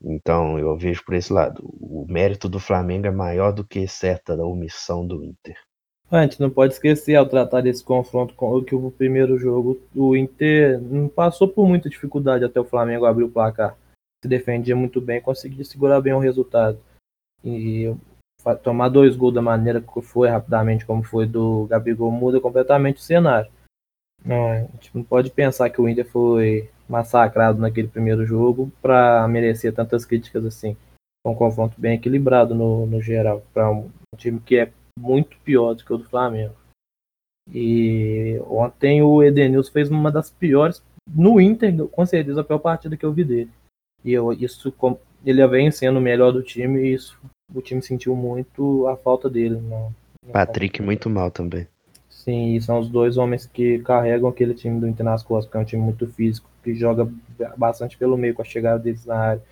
[0.03, 1.61] então eu vejo por esse lado.
[1.79, 5.55] O mérito do Flamengo é maior do que certa da omissão do Inter.
[6.11, 10.13] A gente não pode esquecer ao tratar desse confronto com que o primeiro jogo, o
[10.13, 13.77] Inter não passou por muita dificuldade até o Flamengo abrir o placar.
[14.21, 16.77] Se defendia muito bem, conseguia segurar bem o resultado.
[17.41, 17.95] E
[18.61, 23.01] tomar dois gols da maneira que foi rapidamente, como foi do Gabigol, muda completamente o
[23.01, 23.49] cenário.
[24.23, 29.25] Não, a gente não pode pensar que o Inter foi massacrado naquele primeiro jogo para
[29.29, 30.75] merecer tantas críticas assim.
[31.23, 34.71] Foi um confronto bem equilibrado no, no geral, para um time que é
[35.01, 36.53] muito pior do que o do Flamengo.
[37.51, 42.95] E ontem o Edenilson fez uma das piores, no Inter, com certeza, a pior partida
[42.95, 43.49] que eu vi dele.
[44.05, 44.73] E eu, isso,
[45.25, 47.19] ele vem sendo o melhor do time e isso,
[47.53, 49.55] o time sentiu muito a falta dele.
[49.55, 49.93] No,
[50.25, 51.67] no Patrick muito mal também.
[52.09, 55.57] Sim, e são os dois homens que carregam aquele time do Inter nas costas, que
[55.57, 57.11] é um time muito físico, que joga
[57.57, 59.43] bastante pelo meio com a chegada deles na área.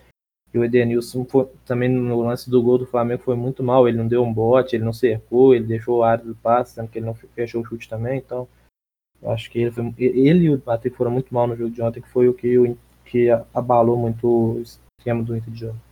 [0.53, 3.87] E o Edenilson foi, também no lance do gol do Flamengo foi muito mal.
[3.87, 6.87] Ele não deu um bote, ele não cercou, ele deixou a área do passe, sendo
[6.87, 8.17] que ele não fechou o chute também.
[8.17, 8.47] Então,
[9.23, 12.01] acho que ele, foi, ele e o Patrick foram muito mal no jogo de ontem,
[12.01, 14.63] que foi o que, o, que abalou muito o
[14.99, 15.88] esquema do Inter de jogo.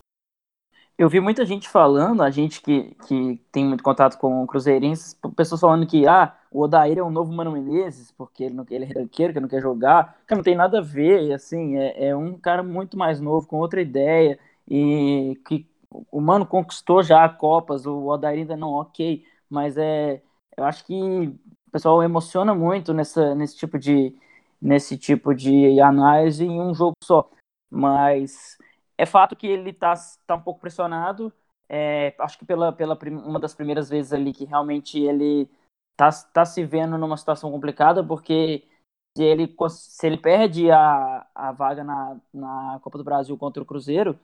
[0.97, 5.61] Eu vi muita gente falando, a gente que, que tem muito contato com cruzeirenses, pessoas
[5.61, 8.99] falando que ah, o Odair é o novo Mano Menezes, porque ele, não, ele é
[8.99, 10.17] ranqueiro, que não quer jogar.
[10.25, 13.57] Cara, não tem nada a ver, assim, é, é um cara muito mais novo, com
[13.57, 15.67] outra ideia, e que
[16.11, 20.21] o Mano conquistou já Copas, o Odair ainda não, ok, mas é,
[20.57, 24.15] eu acho que o pessoal emociona muito nessa, nesse tipo de
[24.59, 27.29] nesse tipo de análise em um jogo só,
[27.69, 28.57] mas
[28.97, 29.93] é fato que ele está
[30.25, 31.31] tá um pouco pressionado.
[31.69, 35.49] É, acho que pela, pela uma das primeiras vezes ali que realmente ele
[35.97, 38.63] tá, tá se vendo numa situação complicada, porque
[39.17, 43.65] se ele, se ele perde a, a vaga na, na Copa do Brasil contra o
[43.65, 44.17] Cruzeiro,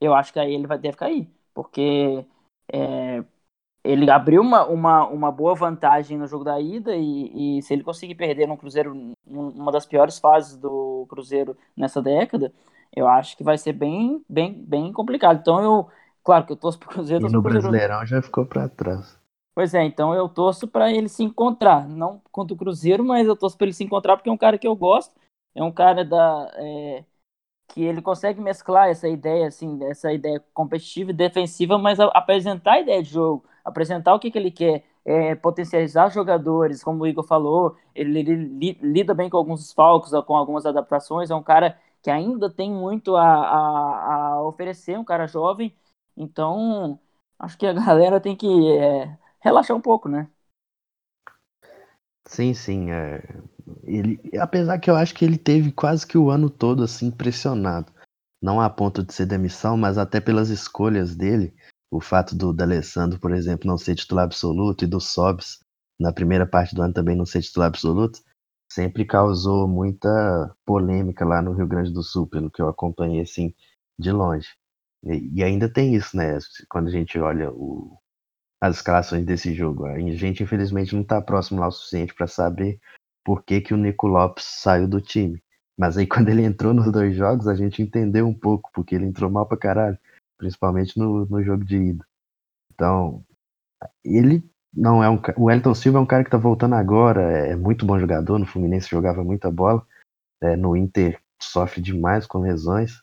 [0.00, 2.24] eu acho que aí ele vai, deve cair, porque
[2.72, 3.24] é,
[3.84, 7.84] ele abriu uma, uma, uma boa vantagem no jogo da ida e, e se ele
[7.84, 12.52] conseguir perder no Cruzeiro, uma das piores fases do Cruzeiro nessa década,
[12.94, 15.40] eu acho que vai ser bem, bem, bem complicado.
[15.40, 15.88] Então eu,
[16.22, 17.26] claro que eu torço pro Cruzeiro.
[17.26, 17.68] E no Cruzeiro...
[17.68, 19.18] Brasileirão já ficou para trás.
[19.54, 23.34] Pois é, então eu torço para ele se encontrar, não contra o Cruzeiro, mas eu
[23.34, 25.14] torço para ele se encontrar porque é um cara que eu gosto,
[25.54, 27.04] é um cara da é,
[27.68, 32.80] que ele consegue mesclar essa ideia assim, essa ideia competitiva e defensiva, mas apresentar a
[32.80, 37.24] ideia de jogo, apresentar o que, que ele quer, é, potencializar jogadores, como o Igor
[37.24, 41.78] falou, ele, ele, ele lida bem com alguns falcos, com algumas adaptações, é um cara
[42.06, 45.76] que ainda tem muito a, a, a oferecer, um cara jovem.
[46.16, 47.00] Então,
[47.36, 48.46] acho que a galera tem que
[48.78, 50.30] é, relaxar um pouco, né?
[52.24, 52.92] Sim, sim.
[52.92, 53.20] É...
[53.82, 57.92] Ele, apesar que eu acho que ele teve quase que o ano todo assim pressionado.
[58.40, 61.52] Não a ponto de ser demissão, mas até pelas escolhas dele.
[61.90, 65.58] O fato do D'Alessandro, por exemplo, não ser titular absoluto e do Sobs
[65.98, 68.20] na primeira parte do ano também não ser titular absoluto
[68.70, 73.54] sempre causou muita polêmica lá no Rio Grande do Sul, pelo que eu acompanhei assim
[73.98, 74.48] de longe.
[75.04, 76.38] E, e ainda tem isso, né?
[76.68, 77.98] Quando a gente olha o,
[78.60, 82.80] as escalações desse jogo, a gente infelizmente não está próximo lá o suficiente para saber
[83.24, 85.42] por que, que o Nico Lopes saiu do time.
[85.76, 89.06] Mas aí quando ele entrou nos dois jogos, a gente entendeu um pouco, porque ele
[89.06, 89.98] entrou mal pra caralho,
[90.38, 92.06] principalmente no, no jogo de ida.
[92.72, 93.24] Então,
[94.04, 94.44] ele
[94.76, 95.18] não é um.
[95.36, 98.38] O Wellington Silva é um cara que tá voltando agora, é muito bom jogador.
[98.38, 99.84] No Fluminense jogava muita bola.
[100.42, 103.00] É, no Inter sofre demais com lesões.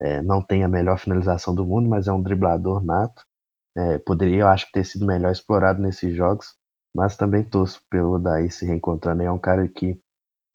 [0.00, 3.24] É, não tem a melhor finalização do mundo, mas é um driblador nato.
[3.76, 6.56] É, poderia, eu acho, ter sido melhor explorado nesses jogos,
[6.94, 9.22] mas também torço pelo Daí se reencontrando.
[9.22, 9.98] É um cara que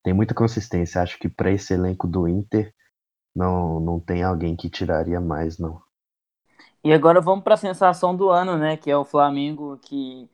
[0.03, 1.01] tem muita consistência.
[1.01, 2.73] Acho que para esse elenco do Inter
[3.34, 5.82] não, não tem alguém que tiraria mais, não.
[6.84, 8.75] E agora vamos para a sensação do ano, né?
[8.75, 10.30] Que é o Flamengo que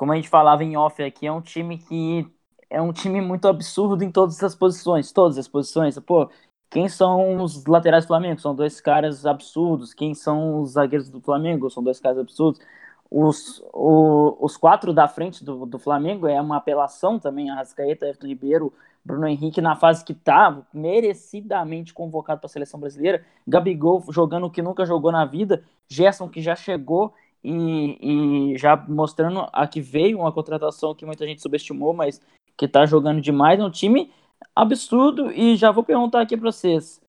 [0.00, 2.26] como a gente falava em off aqui, é um time que
[2.70, 5.98] é um time muito absurdo em todas as posições, todas as posições.
[5.98, 6.30] Pô,
[6.70, 8.40] quem são os laterais do Flamengo?
[8.40, 9.92] São dois caras absurdos.
[9.92, 11.68] Quem são os zagueiros do Flamengo?
[11.68, 12.62] São dois caras absurdos.
[13.10, 18.26] Os, o, os quatro da frente do, do Flamengo é uma apelação também, Arrascaeta, Everton
[18.26, 18.72] Ribeiro,
[19.04, 24.50] Bruno Henrique na fase que tá merecidamente convocado para a seleção brasileira, Gabigol jogando o
[24.50, 29.80] que nunca jogou na vida, Gerson que já chegou e, e já mostrando a que
[29.80, 32.20] veio uma contratação que muita gente subestimou, mas
[32.56, 34.12] que tá jogando demais, é um time
[34.54, 37.00] absurdo e já vou perguntar aqui para vocês,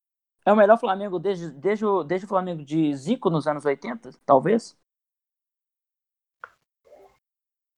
[0.46, 4.12] é o melhor Flamengo desde, desde, o, desde o Flamengo de Zico nos anos 80,
[4.26, 4.78] talvez?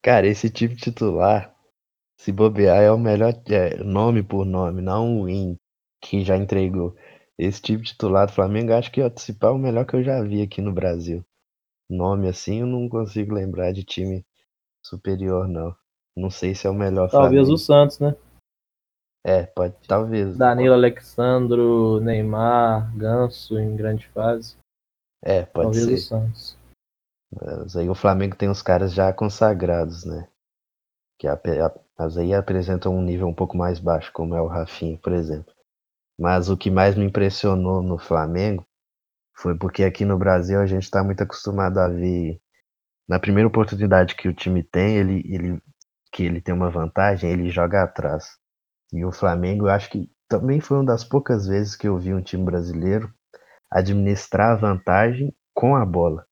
[0.01, 1.55] Cara, esse time titular,
[2.17, 5.57] se bobear, é o melhor é, nome por nome, não o Win,
[6.01, 6.95] que já entregou.
[7.37, 10.61] Esse time titular do Flamengo, acho que é o melhor que eu já vi aqui
[10.61, 11.25] no Brasil.
[11.93, 14.25] Nome assim, eu não consigo lembrar de time
[14.83, 15.75] superior, não.
[16.15, 17.53] Não sei se é o melhor Talvez Flamengo.
[17.53, 18.15] o Santos, né?
[19.25, 20.35] É, pode, talvez.
[20.35, 24.57] Danilo Alexandro, Neymar, Ganso em grande fase.
[25.21, 25.93] É, pode talvez ser.
[25.93, 26.57] o Santos.
[27.31, 30.27] Mas aí o Flamengo tem uns caras já consagrados, né?
[31.17, 34.47] Que a, a, mas aí apresentam um nível um pouco mais baixo, como é o
[34.47, 35.53] Rafinha, por exemplo.
[36.19, 38.65] Mas o que mais me impressionou no Flamengo
[39.35, 42.39] foi porque aqui no Brasil a gente está muito acostumado a ver.
[43.07, 45.61] Na primeira oportunidade que o time tem, ele, ele,
[46.11, 48.37] que ele tem uma vantagem, ele joga atrás.
[48.93, 52.13] E o Flamengo, eu acho que também foi uma das poucas vezes que eu vi
[52.13, 53.13] um time brasileiro
[53.69, 56.25] administrar a vantagem com a bola.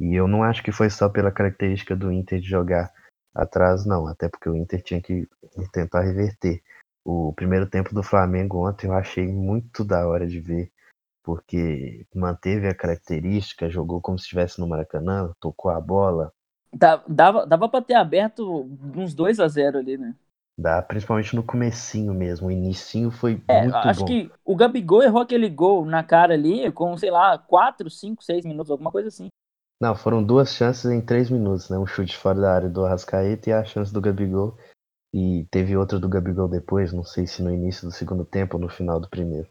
[0.00, 2.90] E eu não acho que foi só pela característica do Inter de jogar
[3.34, 4.06] atrás, não.
[4.06, 5.28] Até porque o Inter tinha que
[5.72, 6.62] tentar reverter.
[7.04, 10.72] O primeiro tempo do Flamengo ontem eu achei muito da hora de ver,
[11.26, 16.32] porque manteve a característica, jogou como se estivesse no Maracanã, tocou a bola.
[17.08, 20.14] Dava, dava para ter aberto uns 2 a 0 ali, né?
[20.56, 22.46] Dá, principalmente no comecinho mesmo.
[22.46, 24.06] O inicinho foi é, muito acho bom.
[24.06, 28.44] que o Gabigol errou aquele gol na cara ali com, sei lá, 4, 5, 6
[28.44, 29.26] minutos, alguma coisa assim.
[29.80, 31.76] Não, foram duas chances em três minutos, né?
[31.76, 34.56] Um chute fora da área do Arrascaeta e a chance do Gabigol.
[35.12, 38.62] E teve outra do Gabigol depois, não sei se no início do segundo tempo ou
[38.62, 39.48] no final do primeiro.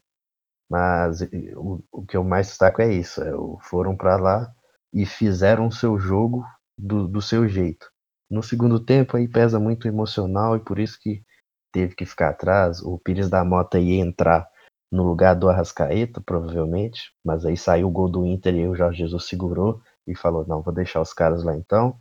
[0.70, 1.22] Mas
[1.56, 4.52] o, o que eu mais destaco é isso: é, foram para lá
[4.94, 6.44] e fizeram o seu jogo
[6.78, 7.90] do, do seu jeito.
[8.30, 11.24] No segundo tempo aí pesa muito emocional e por isso que
[11.72, 12.82] teve que ficar atrás.
[12.82, 14.48] O Pires da Mota ia entrar
[14.92, 19.00] no lugar do Arrascaeta, provavelmente, mas aí saiu o gol do Inter e o Jorge
[19.00, 21.98] Jesus segurou e falou: não, vou deixar os caras lá então.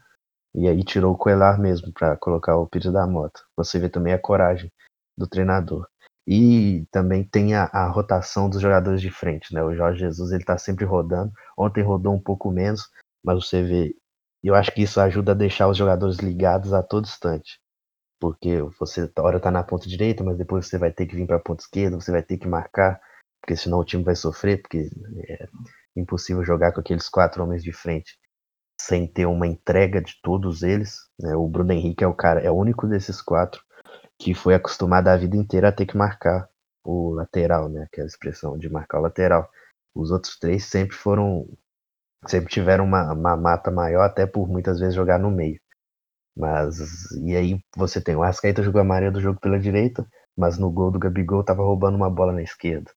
[0.54, 3.40] E aí tirou o Coelar mesmo para colocar o Pires da Mota.
[3.56, 4.70] Você vê também a coragem
[5.18, 5.88] do treinador.
[6.26, 9.62] E também tem a, a, rotação dos jogadores de frente, né?
[9.62, 11.32] O Jorge Jesus ele tá sempre rodando.
[11.56, 12.88] Ontem rodou um pouco menos,
[13.22, 13.94] mas você vê.
[14.42, 17.60] Eu acho que isso ajuda a deixar os jogadores ligados a todo instante.
[18.20, 21.36] Porque você hora tá na ponta direita, mas depois você vai ter que vir para
[21.36, 23.00] a ponta esquerda, você vai ter que marcar,
[23.40, 24.90] porque senão o time vai sofrer, porque
[25.28, 25.48] é,
[25.96, 28.18] impossível jogar com aqueles quatro homens de frente
[28.80, 30.96] sem ter uma entrega de todos eles.
[31.20, 31.34] Né?
[31.36, 33.62] O Bruno Henrique é o cara, é o único desses quatro
[34.18, 36.48] que foi acostumado a vida inteira a ter que marcar
[36.84, 37.84] o lateral, né?
[37.84, 39.50] Aquela expressão de marcar o lateral.
[39.94, 41.48] Os outros três sempre foram,
[42.26, 45.60] sempre tiveram uma, uma mata maior, até por muitas vezes jogar no meio.
[46.36, 50.58] Mas e aí você tem o Arrascaeta jogou a maioria do jogo pela direita, mas
[50.58, 52.90] no gol do Gabigol tava roubando uma bola na esquerda.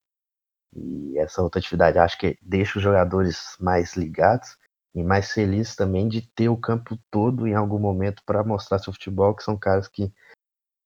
[0.76, 4.58] E essa rotatividade acho que deixa os jogadores mais ligados
[4.96, 8.92] e mais felizes também de ter o campo todo em algum momento para mostrar seu
[8.94, 10.12] futebol, que são caras que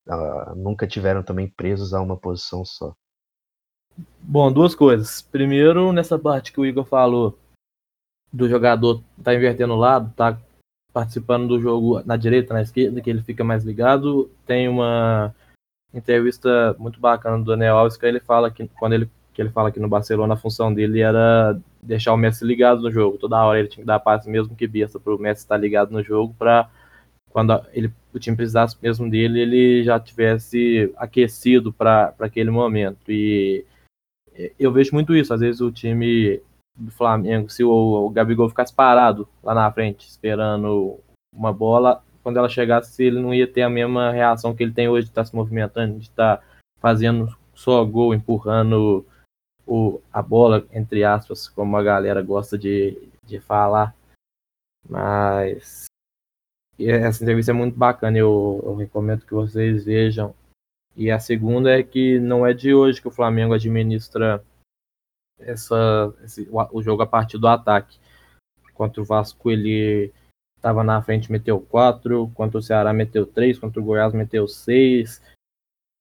[0.08, 2.94] uh, nunca tiveram também presos a uma posição só.
[4.22, 5.22] Bom, duas coisas.
[5.22, 7.38] Primeiro, nessa parte que o Igor falou
[8.32, 10.40] do jogador tá invertendo o lado, tá
[10.94, 14.30] participando do jogo na direita, na esquerda, que ele fica mais ligado.
[14.46, 15.36] Tem uma
[15.94, 19.72] entrevista muito bacana do Daniel Alves que ele fala que quando ele que ele fala
[19.72, 23.18] que no Barcelona a função dele era deixar o Messi ligado no jogo.
[23.18, 25.92] Toda hora ele tinha que dar passe mesmo que besta para o Messi estar ligado
[25.92, 26.70] no jogo para
[27.32, 33.12] quando ele, o time precisasse mesmo dele, ele já tivesse aquecido para aquele momento.
[33.12, 33.66] E
[34.60, 35.34] eu vejo muito isso.
[35.34, 36.42] Às vezes o time
[36.78, 41.00] do Flamengo, se o, o Gabigol ficasse parado lá na frente, esperando
[41.34, 44.88] uma bola, quando ela chegasse, ele não ia ter a mesma reação que ele tem
[44.88, 46.44] hoje de estar tá se movimentando, de estar tá
[46.80, 49.06] fazendo só gol, empurrando
[49.66, 53.96] o, a bola, entre aspas, como a galera gosta de, de falar.
[54.88, 55.86] Mas
[56.90, 60.34] essa entrevista é muito bacana, eu, eu recomendo que vocês vejam.
[60.96, 64.44] E a segunda é que não é de hoje que o Flamengo administra
[65.40, 67.98] essa, esse, o jogo a partir do ataque.
[68.74, 70.12] Contra o Vasco ele
[70.58, 75.22] estava na frente meteu 4, quanto o Ceará meteu 3, quanto o Goiás meteu 6,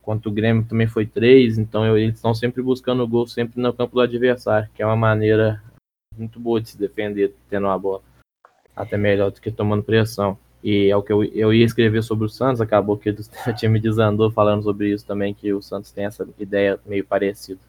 [0.03, 3.73] quanto o Grêmio também foi 3, então eles estão sempre buscando o gol sempre no
[3.73, 5.63] campo do adversário, que é uma maneira
[6.17, 8.03] muito boa de se defender tendo a bola,
[8.77, 10.39] até melhor do que tomando pressão.
[10.63, 13.15] E é o que eu, eu ia escrever sobre o Santos, acabou que o
[13.57, 17.61] time desandou falando sobre isso também, que o Santos tem essa ideia meio parecida.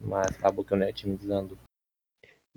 [0.00, 1.58] Mas acabou que o time desandou.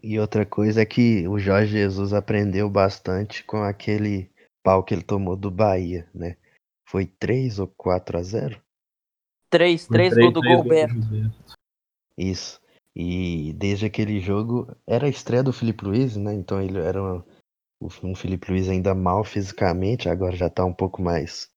[0.02, 4.30] E outra coisa é que o Jorge Jesus aprendeu bastante com aquele
[4.64, 6.38] pau que ele tomou do Bahia, né?
[6.88, 8.62] Foi 3 ou 4 a 0?
[9.50, 10.96] 3, 3 gols do Gilberto.
[12.18, 12.60] Isso.
[12.96, 16.34] E desde aquele jogo era a estreia do Felipe Luiz, né?
[16.34, 17.26] Então ele era uma,
[18.04, 21.50] um Felipe Luiz ainda mal fisicamente, agora já tá um pouco mais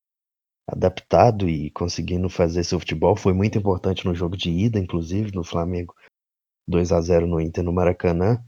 [0.67, 3.15] adaptado e conseguindo fazer seu futebol.
[3.15, 5.95] Foi muito importante no jogo de ida, inclusive, no Flamengo
[6.67, 8.43] 2 a 0 no Inter no Maracanã,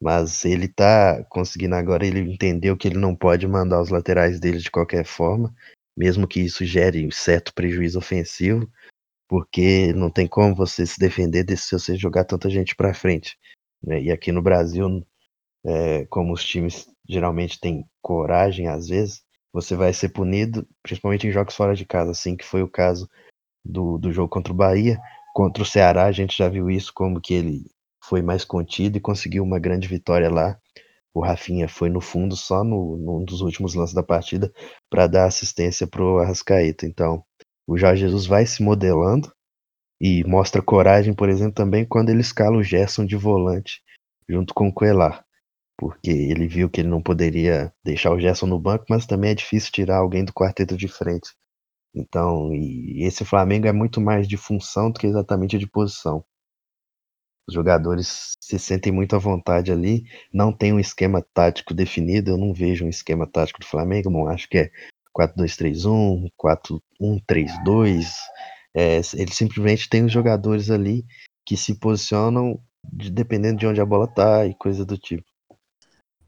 [0.00, 4.58] mas ele tá conseguindo agora, ele entendeu que ele não pode mandar os laterais dele
[4.58, 5.54] de qualquer forma,
[5.96, 8.70] mesmo que isso gere certo prejuízo ofensivo,
[9.28, 13.36] porque não tem como você se defender desse, se você jogar tanta gente para frente.
[13.82, 14.04] Né?
[14.04, 15.04] E aqui no Brasil,
[15.66, 21.32] é, como os times geralmente têm coragem às vezes, você vai ser punido, principalmente em
[21.32, 23.08] jogos fora de casa, assim que foi o caso
[23.64, 24.98] do, do jogo contra o Bahia,
[25.38, 27.70] Contra o Ceará, a gente já viu isso, como que ele
[28.02, 30.58] foi mais contido e conseguiu uma grande vitória lá.
[31.14, 34.52] O Rafinha foi no fundo só no, num dos últimos lances da partida
[34.90, 36.86] para dar assistência para o Arrascaeta.
[36.86, 37.22] Então,
[37.68, 39.32] o Jorge Jesus vai se modelando
[40.00, 43.80] e mostra coragem, por exemplo, também quando ele escala o Gerson de volante
[44.28, 45.24] junto com o Coelar.
[45.78, 49.34] Porque ele viu que ele não poderia deixar o Gerson no banco, mas também é
[49.34, 51.30] difícil tirar alguém do quarteto de frente.
[51.94, 56.24] Então, e esse Flamengo é muito mais de função do que exatamente de posição.
[57.48, 62.36] Os jogadores se sentem muito à vontade ali, não tem um esquema tático definido, eu
[62.36, 64.70] não vejo um esquema tático do Flamengo, bom, acho que é
[65.16, 66.28] 4-2-3-1,
[67.00, 68.04] 4-1-3-2,
[68.74, 71.04] é, ele simplesmente tem os jogadores ali
[71.46, 75.27] que se posicionam de, dependendo de onde a bola tá e coisa do tipo.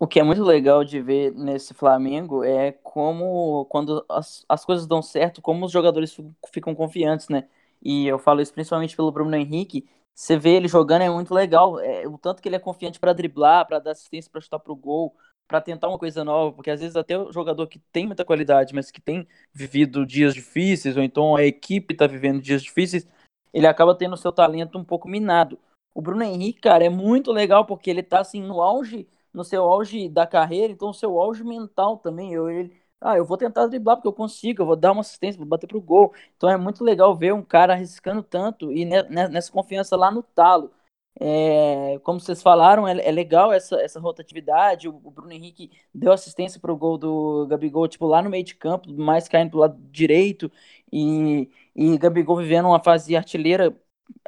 [0.02, 4.86] O que é muito legal de ver nesse Flamengo é como, quando as, as coisas
[4.86, 6.16] dão certo, como os jogadores
[6.50, 7.46] ficam confiantes, né?
[7.82, 9.86] E eu falo isso principalmente pelo Bruno Henrique.
[10.14, 11.78] Você vê ele jogando é muito legal.
[11.80, 14.74] É, o tanto que ele é confiante para driblar, para dar assistência, para chutar pro
[14.74, 15.14] gol,
[15.46, 18.74] para tentar uma coisa nova, porque às vezes até o jogador que tem muita qualidade,
[18.74, 23.06] mas que tem vivido dias difíceis, ou então a equipe tá vivendo dias difíceis,
[23.52, 25.58] ele acaba tendo o seu talento um pouco minado.
[25.94, 29.64] O Bruno Henrique, cara, é muito legal porque ele tá assim no auge no seu
[29.64, 32.32] auge da carreira, então o seu auge mental também.
[32.32, 35.38] Eu, ele, ah, eu vou tentar driblar porque eu consigo, eu vou dar uma assistência,
[35.38, 36.12] vou bater pro gol.
[36.36, 40.72] Então é muito legal ver um cara arriscando tanto e nessa confiança lá no talo.
[41.22, 44.88] É, como vocês falaram, é, é, legal essa, essa rotatividade.
[44.88, 48.54] O, o Bruno Henrique deu assistência pro gol do Gabigol, tipo, lá no meio de
[48.54, 50.50] campo, mais caindo pro lado direito.
[50.92, 53.76] E, e Gabigol vivendo uma fase artilheira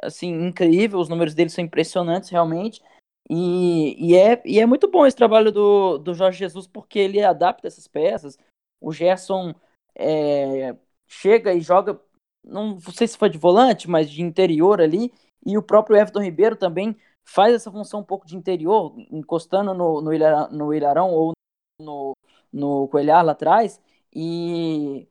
[0.01, 2.81] assim, incrível, os números dele são impressionantes realmente.
[3.29, 7.23] E, e, é, e é muito bom esse trabalho do, do Jorge Jesus, porque ele
[7.23, 8.37] adapta essas peças.
[8.81, 9.55] O Gerson
[9.95, 10.75] é,
[11.07, 11.99] chega e joga,
[12.43, 15.11] não sei se foi de volante, mas de interior ali.
[15.45, 20.01] E o próprio Everton Ribeiro também faz essa função um pouco de interior, encostando no,
[20.01, 21.31] no, ilharão, no ilharão ou
[21.79, 22.13] no,
[22.51, 23.81] no coelhar lá atrás.
[24.13, 25.07] E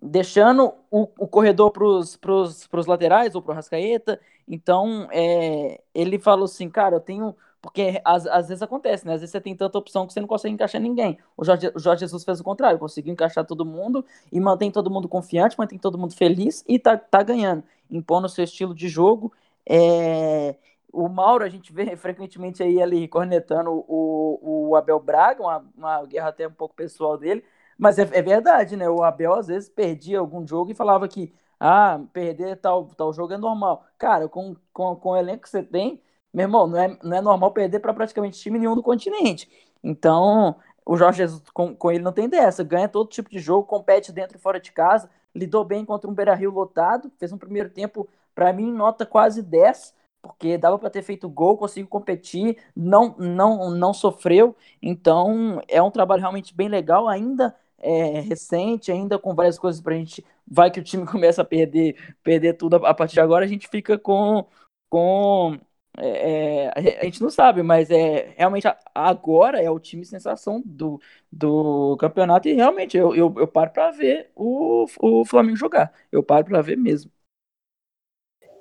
[0.00, 4.20] deixando o, o corredor para os laterais ou para o Rascaeta.
[4.48, 9.14] Então, é, ele falou assim, cara, eu tenho porque às, às vezes acontece, né?
[9.14, 11.18] Às vezes você tem tanta opção que você não consegue encaixar ninguém.
[11.36, 14.90] O Jorge, o Jorge Jesus fez o contrário, conseguiu encaixar todo mundo e mantém todo
[14.90, 18.88] mundo confiante, mantém todo mundo feliz e tá, tá ganhando, impondo o seu estilo de
[18.88, 19.32] jogo.
[19.68, 20.56] É...
[20.92, 26.06] O Mauro, a gente vê frequentemente aí ali cornetando o, o Abel Braga, uma, uma
[26.06, 27.44] guerra até um pouco pessoal dele,
[27.78, 28.88] mas é, é verdade, né?
[28.88, 33.34] O Abel às vezes perdia algum jogo e falava que ah, perder tal, tal jogo
[33.34, 33.84] é normal.
[33.98, 36.00] Cara, com, com, com o elenco que você tem,
[36.32, 39.48] meu irmão, não é, não é normal perder para praticamente time nenhum do continente.
[39.82, 42.64] Então, o Jorge Jesus com, com ele não tem dessa.
[42.64, 46.14] Ganha todo tipo de jogo, compete dentro e fora de casa, lidou bem contra um
[46.14, 50.90] Beira Rio lotado, fez um primeiro tempo, para mim, nota quase 10, porque dava para
[50.90, 54.54] ter feito gol, conseguiu competir, não, não, não sofreu.
[54.82, 59.94] Então, é um trabalho realmente bem legal, ainda é, recente, ainda com várias coisas para
[59.94, 60.24] a gente.
[60.46, 63.68] Vai que o time começa a perder, perder tudo a partir de agora, a gente
[63.68, 64.46] fica com,
[64.88, 65.58] com
[65.98, 71.00] é, é, a gente não sabe, mas é realmente agora é o time sensação do,
[71.30, 75.92] do campeonato e realmente eu, eu, eu paro para ver o, o Flamengo jogar.
[76.10, 77.10] Eu paro para ver mesmo.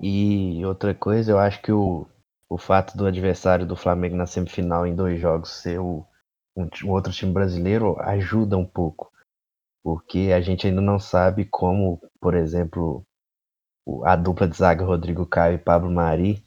[0.02, 2.08] E outra coisa, eu acho que o,
[2.50, 6.06] o fato do adversário do Flamengo na semifinal em dois jogos ser o,
[6.56, 9.12] um, um outro time brasileiro ajuda um pouco,
[9.84, 13.06] porque a gente ainda não sabe como, por exemplo,
[14.04, 16.44] a dupla de zaga Rodrigo Caio e Pablo Mari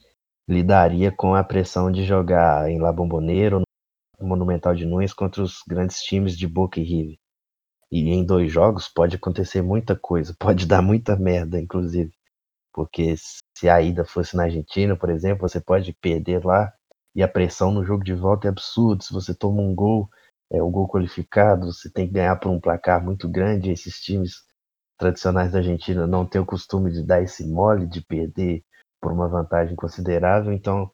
[0.48, 5.62] lidaria com a pressão de jogar em La Bombonera no Monumental de Nunes contra os
[5.66, 7.16] grandes times de Boca e River.
[7.90, 12.12] E em dois jogos pode acontecer muita coisa, pode dar muita merda, inclusive.
[12.72, 16.72] Porque se a ida fosse na Argentina, por exemplo, você pode perder lá
[17.14, 19.04] e a pressão no jogo de volta é absurda.
[19.04, 20.08] Se você toma um gol,
[20.50, 23.70] é o um gol qualificado, você tem que ganhar por um placar muito grande.
[23.70, 24.42] Esses times
[24.98, 28.64] tradicionais da Argentina não têm o costume de dar esse mole, de perder
[29.02, 30.52] por uma vantagem considerável.
[30.52, 30.90] Então,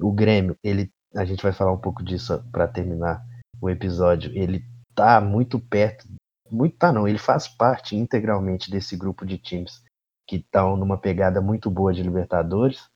[0.00, 3.22] o Grêmio, ele, a gente vai falar um pouco disso para terminar
[3.60, 4.32] o episódio.
[4.34, 6.08] Ele tá muito perto,
[6.50, 9.84] muito tá não, ele faz parte integralmente desse grupo de times
[10.26, 12.88] que estão numa pegada muito boa de Libertadores,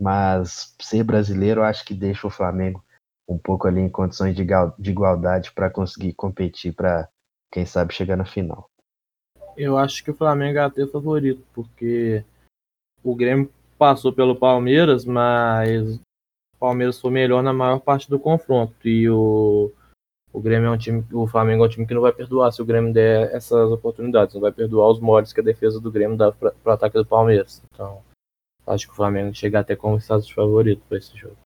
[0.00, 2.82] mas ser brasileiro acho que deixa o Flamengo
[3.28, 4.44] um pouco ali em condições de,
[4.78, 7.08] de igualdade para conseguir competir para
[7.52, 8.68] quem sabe chegar na final.
[9.56, 12.24] Eu acho que o Flamengo é até favorito, porque
[13.02, 13.50] o Grêmio
[13.82, 18.72] passou pelo Palmeiras, mas o Palmeiras foi melhor na maior parte do confronto.
[18.86, 19.72] E o,
[20.32, 22.62] o Grêmio é um time, o Flamengo é um time que não vai perdoar se
[22.62, 26.16] o Grêmio der essas oportunidades, não vai perdoar os moles que a defesa do Grêmio
[26.16, 27.60] dá para o ataque do Palmeiras.
[27.74, 28.04] Então,
[28.64, 31.36] acho que o Flamengo chega até como de favorito para esse jogo.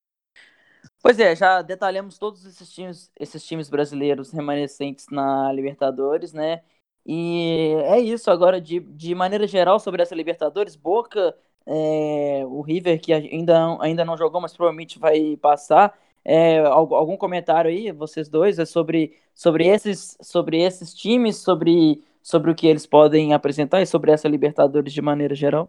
[1.00, 6.60] Pois é, já detalhamos todos esses times, esses times brasileiros remanescentes na Libertadores, né?
[7.06, 11.34] E é isso agora de, de maneira geral sobre essa Libertadores, Boca
[11.66, 15.98] é, o River, que ainda, ainda não jogou, mas provavelmente vai passar.
[16.24, 22.50] É, algum comentário aí, vocês dois, é sobre, sobre, esses, sobre esses times, sobre, sobre
[22.50, 25.68] o que eles podem apresentar e sobre essa Libertadores de maneira geral?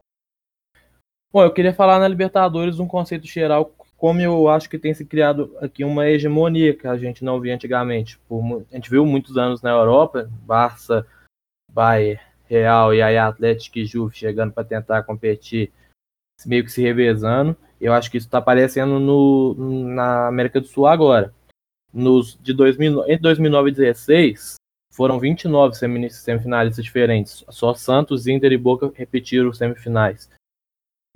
[1.31, 5.05] Bom, eu queria falar na Libertadores um conceito geral, como eu acho que tem se
[5.05, 8.17] criado aqui uma hegemonia que a gente não via antigamente.
[8.27, 11.05] Por, a gente viu muitos anos na Europa, Barça,
[11.71, 12.19] Bayern,
[12.49, 15.71] Real e aí Atlético e Juve chegando para tentar competir
[16.45, 17.55] meio que se revezando.
[17.79, 19.53] Eu acho que isso está aparecendo no,
[19.93, 21.33] na América do Sul agora.
[21.93, 24.55] Nos, de 2000, entre 2009 e 2016,
[24.93, 27.45] foram 29 semifinalistas diferentes.
[27.49, 30.29] Só Santos, Inter e Boca repetiram os semifinais.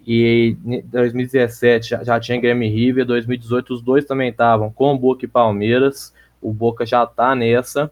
[0.06, 4.98] E em 2017 já, já tinha Grêmio e River, 2018 os dois também estavam com
[4.98, 6.14] Boca e Palmeiras.
[6.42, 7.92] O Boca já está nessa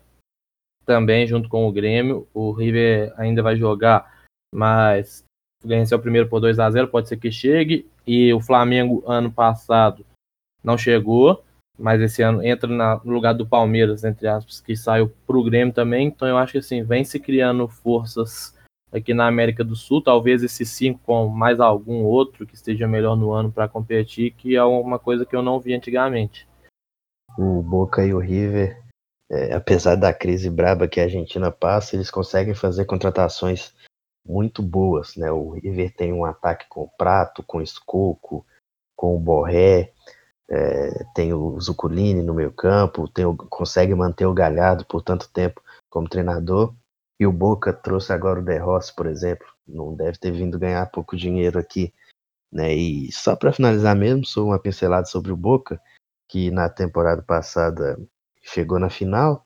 [0.85, 2.27] também junto com o Grêmio.
[2.33, 5.23] O River ainda vai jogar, mas
[5.63, 7.87] venceu o primeiro por 2 a 0 pode ser que chegue.
[8.05, 10.05] E o Flamengo, ano passado,
[10.63, 11.43] não chegou,
[11.77, 15.43] mas esse ano entra na, no lugar do Palmeiras, entre aspas, que saiu para o
[15.43, 16.07] Grêmio também.
[16.07, 18.53] Então eu acho que assim, vem se criando forças
[18.91, 23.15] aqui na América do Sul, talvez esses cinco com mais algum outro que esteja melhor
[23.15, 26.47] no ano para competir, que é uma coisa que eu não vi antigamente.
[27.37, 28.81] O Boca e o River,
[29.29, 33.73] é, apesar da crise braba que a Argentina passa, eles conseguem fazer contratações
[34.25, 35.31] muito boas, né?
[35.31, 38.45] O River tem um ataque com o Prato, com o Escoco,
[38.95, 39.93] com o Borré,
[40.49, 45.31] é, tem o Zuculini no meio campo, tem o, consegue manter o Galhardo por tanto
[45.31, 46.73] tempo como treinador,
[47.19, 50.85] e o Boca trouxe agora o De Rossi, por exemplo, não deve ter vindo ganhar
[50.91, 51.93] pouco dinheiro aqui,
[52.51, 52.73] né?
[52.73, 55.79] E só para finalizar mesmo, sou uma pincelada sobre o Boca,
[56.27, 57.99] que na temporada passada
[58.41, 59.43] chegou na final,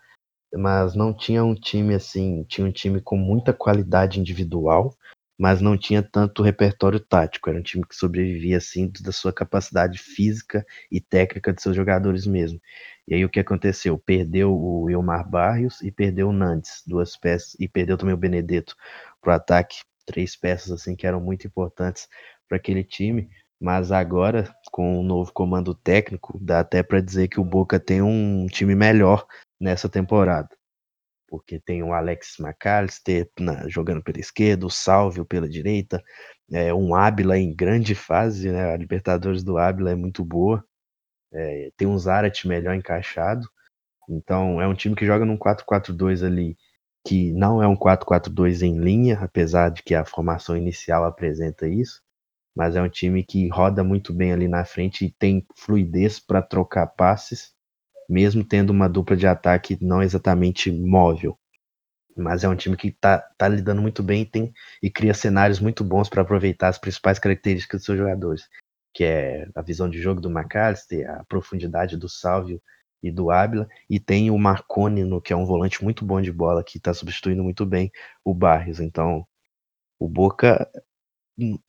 [0.56, 4.96] mas não tinha um time assim, tinha um time com muita qualidade individual,
[5.38, 7.50] mas não tinha tanto repertório tático.
[7.50, 12.26] Era um time que sobrevivia assim da sua capacidade física e técnica de seus jogadores
[12.28, 12.62] mesmo.
[13.08, 13.98] E aí o que aconteceu?
[13.98, 18.76] Perdeu o Wilmar Barrios e perdeu o Nantes, duas peças, e perdeu também o Benedetto
[19.22, 22.08] pro ataque, três peças assim que eram muito importantes
[22.48, 23.30] para aquele time.
[23.64, 28.02] Mas agora, com o novo comando técnico, dá até para dizer que o Boca tem
[28.02, 29.26] um time melhor
[29.58, 30.50] nessa temporada.
[31.30, 36.04] Porque tem o Alex McAllister na, jogando pela esquerda, o Salvio pela direita,
[36.52, 38.74] é, um Ábila em grande fase, né?
[38.74, 40.62] A Libertadores do Ábila é muito boa.
[41.32, 43.48] É, tem um Zarat melhor encaixado.
[44.10, 46.58] Então é um time que joga num 4-4-2 ali,
[47.08, 52.03] que não é um 4-4-2 em linha, apesar de que a formação inicial apresenta isso.
[52.56, 56.42] Mas é um time que roda muito bem ali na frente e tem fluidez para
[56.42, 57.54] trocar passes
[58.10, 61.38] mesmo tendo uma dupla de ataque não exatamente móvel.
[62.16, 65.60] Mas é um time que está tá lidando muito bem e, tem, e cria cenários
[65.60, 68.48] muito bons para aproveitar as principais características dos seus jogadores,
[68.94, 72.62] que é a visão de jogo do McAllister, a profundidade do Salvio
[73.02, 76.32] e do Ábila, e tem o Marconi, no, que é um volante muito bom de
[76.32, 77.92] bola, que está substituindo muito bem
[78.24, 78.80] o Barrios.
[78.80, 79.26] Então,
[80.00, 80.70] o Boca,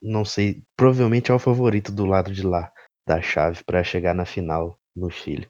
[0.00, 2.72] não sei, provavelmente é o favorito do lado de lá
[3.06, 5.48] da chave para chegar na final no Chile.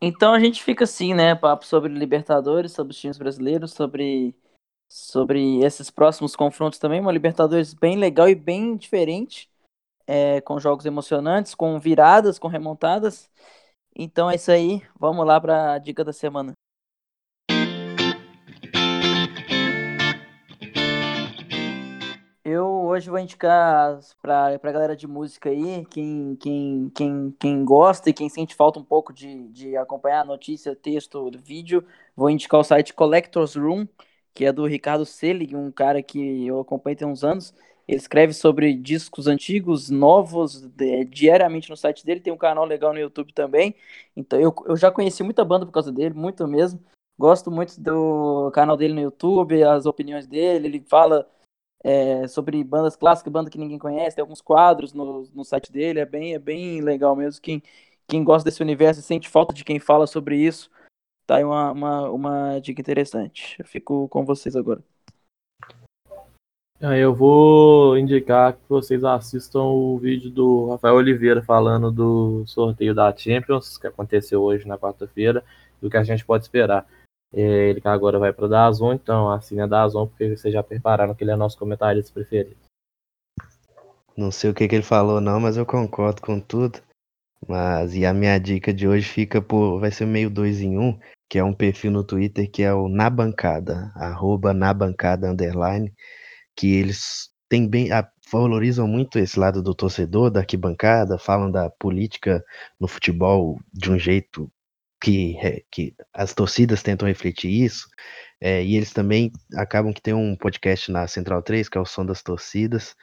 [0.00, 1.34] Então a gente fica assim, né?
[1.34, 4.34] Papo sobre Libertadores, sobre os times brasileiros, sobre,
[4.88, 7.00] sobre esses próximos confrontos também.
[7.00, 9.50] Uma Libertadores bem legal e bem diferente,
[10.06, 13.28] é, com jogos emocionantes, com viradas, com remontadas.
[13.94, 14.82] Então é isso aí.
[14.98, 16.52] Vamos lá para a dica da semana.
[22.50, 28.08] Eu hoje vou indicar para a galera de música aí, quem, quem, quem, quem gosta
[28.08, 31.84] e quem sente falta um pouco de, de acompanhar notícia, texto, vídeo,
[32.16, 33.86] vou indicar o site Collectors Room,
[34.32, 37.52] que é do Ricardo Selig, um cara que eu acompanho tem uns anos.
[37.86, 42.20] Ele escreve sobre discos antigos, novos, de, diariamente no site dele.
[42.20, 43.74] Tem um canal legal no YouTube também.
[44.16, 46.80] Então eu, eu já conheci muita banda por causa dele, muito mesmo.
[47.18, 50.66] Gosto muito do canal dele no YouTube, as opiniões dele.
[50.66, 51.28] Ele fala
[51.82, 56.00] é, sobre bandas clássicas, banda que ninguém conhece, tem alguns quadros no, no site dele,
[56.00, 57.40] é bem, é bem legal mesmo.
[57.40, 57.62] Quem,
[58.06, 60.70] quem gosta desse universo sente falta de quem fala sobre isso,
[61.26, 63.56] tá aí uma, uma, uma dica interessante.
[63.58, 64.82] Eu fico com vocês agora.
[66.80, 73.14] Eu vou indicar que vocês assistam o vídeo do Rafael Oliveira falando do sorteio da
[73.16, 75.44] Champions, que aconteceu hoje na quarta-feira,
[75.82, 76.86] e o que a gente pode esperar.
[77.32, 81.30] Ele agora vai para Dazon, então assine a Dazon, porque vocês já prepararam que ele
[81.30, 82.56] é nosso comentarista preferido.
[84.16, 86.80] Não sei o que, que ele falou não, mas eu concordo com tudo.
[87.46, 89.78] Mas e a minha dica de hoje fica por.
[89.78, 90.98] Vai ser meio dois em um,
[91.28, 95.92] que é um perfil no Twitter que é o Na Bancada, arroba na bancada underline,
[96.56, 97.92] que eles têm bem.
[97.92, 102.44] A, valorizam muito esse lado do torcedor, da arquibancada, falam da política
[102.78, 104.50] no futebol de um jeito
[105.00, 105.36] que,
[105.70, 107.88] que as torcidas tentam refletir isso,
[108.40, 111.84] é, e eles também acabam que tem um podcast na Central 3, que é o
[111.84, 112.94] Som das Torcidas.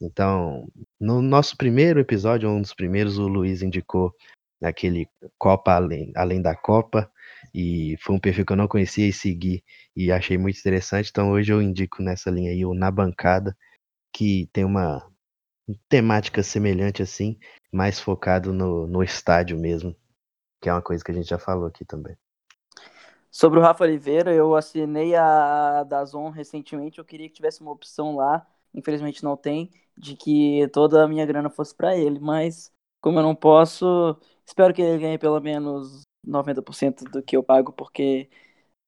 [0.00, 0.66] Então,
[1.00, 4.12] no nosso primeiro episódio, um dos primeiros, o Luiz indicou
[4.62, 7.10] aquele Copa Além, Além da Copa,
[7.54, 9.64] e foi um perfil que eu não conhecia e segui,
[9.96, 11.10] e achei muito interessante.
[11.10, 13.56] Então, hoje eu indico nessa linha aí o Na Bancada,
[14.12, 15.06] que tem uma
[15.88, 17.38] temática semelhante assim,
[17.72, 19.96] mais focado no, no estádio mesmo,
[20.62, 22.16] que é uma coisa que a gente já falou aqui também.
[23.28, 28.14] Sobre o Rafa Oliveira, eu assinei a Dazon recentemente, eu queria que tivesse uma opção
[28.14, 33.18] lá, infelizmente não tem, de que toda a minha grana fosse para ele, mas como
[33.18, 38.30] eu não posso, espero que ele ganhe pelo menos 90% do que eu pago, porque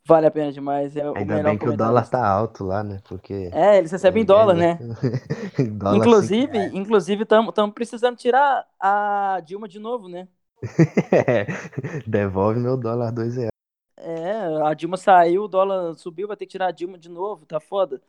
[0.07, 0.95] vale a pena demais.
[0.97, 3.01] É Ainda bem que o dólar tá alto lá, né?
[3.09, 4.79] Porque é, eles recebem em dólar, né?
[5.73, 10.29] dólar inclusive, inclusive estamos precisando tirar a Dilma de novo, né?
[12.07, 13.51] Devolve meu dólar dois reais.
[13.97, 17.47] É, a Dilma saiu, o dólar subiu, vai ter que tirar a Dilma de novo,
[17.47, 18.01] tá foda.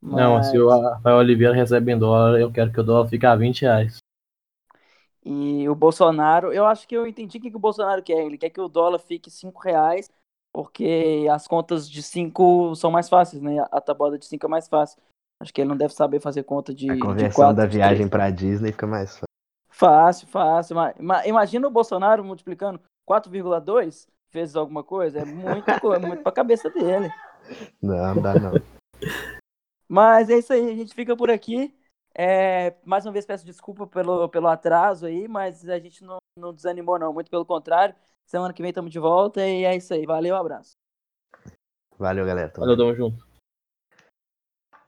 [0.00, 0.16] Mas...
[0.16, 3.36] Não, se o Rafael Oliveira recebe em dólar, eu quero que o dólar fique a
[3.36, 3.98] 20 reais.
[5.24, 8.24] E o Bolsonaro, eu acho que eu entendi o que, que o Bolsonaro quer.
[8.24, 10.10] Ele quer que o dólar fique 5 reais,
[10.52, 13.64] porque as contas de 5 são mais fáceis, né?
[13.70, 15.00] A tabuada de 5 é mais fácil.
[15.40, 16.90] Acho que ele não deve saber fazer conta de.
[16.90, 19.31] A conversão de quatro, da viagem para Disney fica mais fácil.
[19.82, 20.76] Fácil, fácil.
[21.26, 25.18] Imagina o Bolsonaro multiplicando 4,2 vezes alguma coisa.
[25.18, 27.10] É muito, é muito pra cabeça dele.
[27.82, 28.52] Não, não dá não.
[29.88, 31.74] Mas é isso aí, a gente fica por aqui.
[32.14, 36.52] É, mais uma vez peço desculpa pelo, pelo atraso aí, mas a gente não, não
[36.52, 37.94] desanimou não, muito pelo contrário.
[38.26, 40.06] Semana que vem estamos de volta e é isso aí.
[40.06, 40.72] Valeu, abraço.
[41.98, 42.52] Valeu, galera.
[42.56, 43.31] Valeu, tamo junto.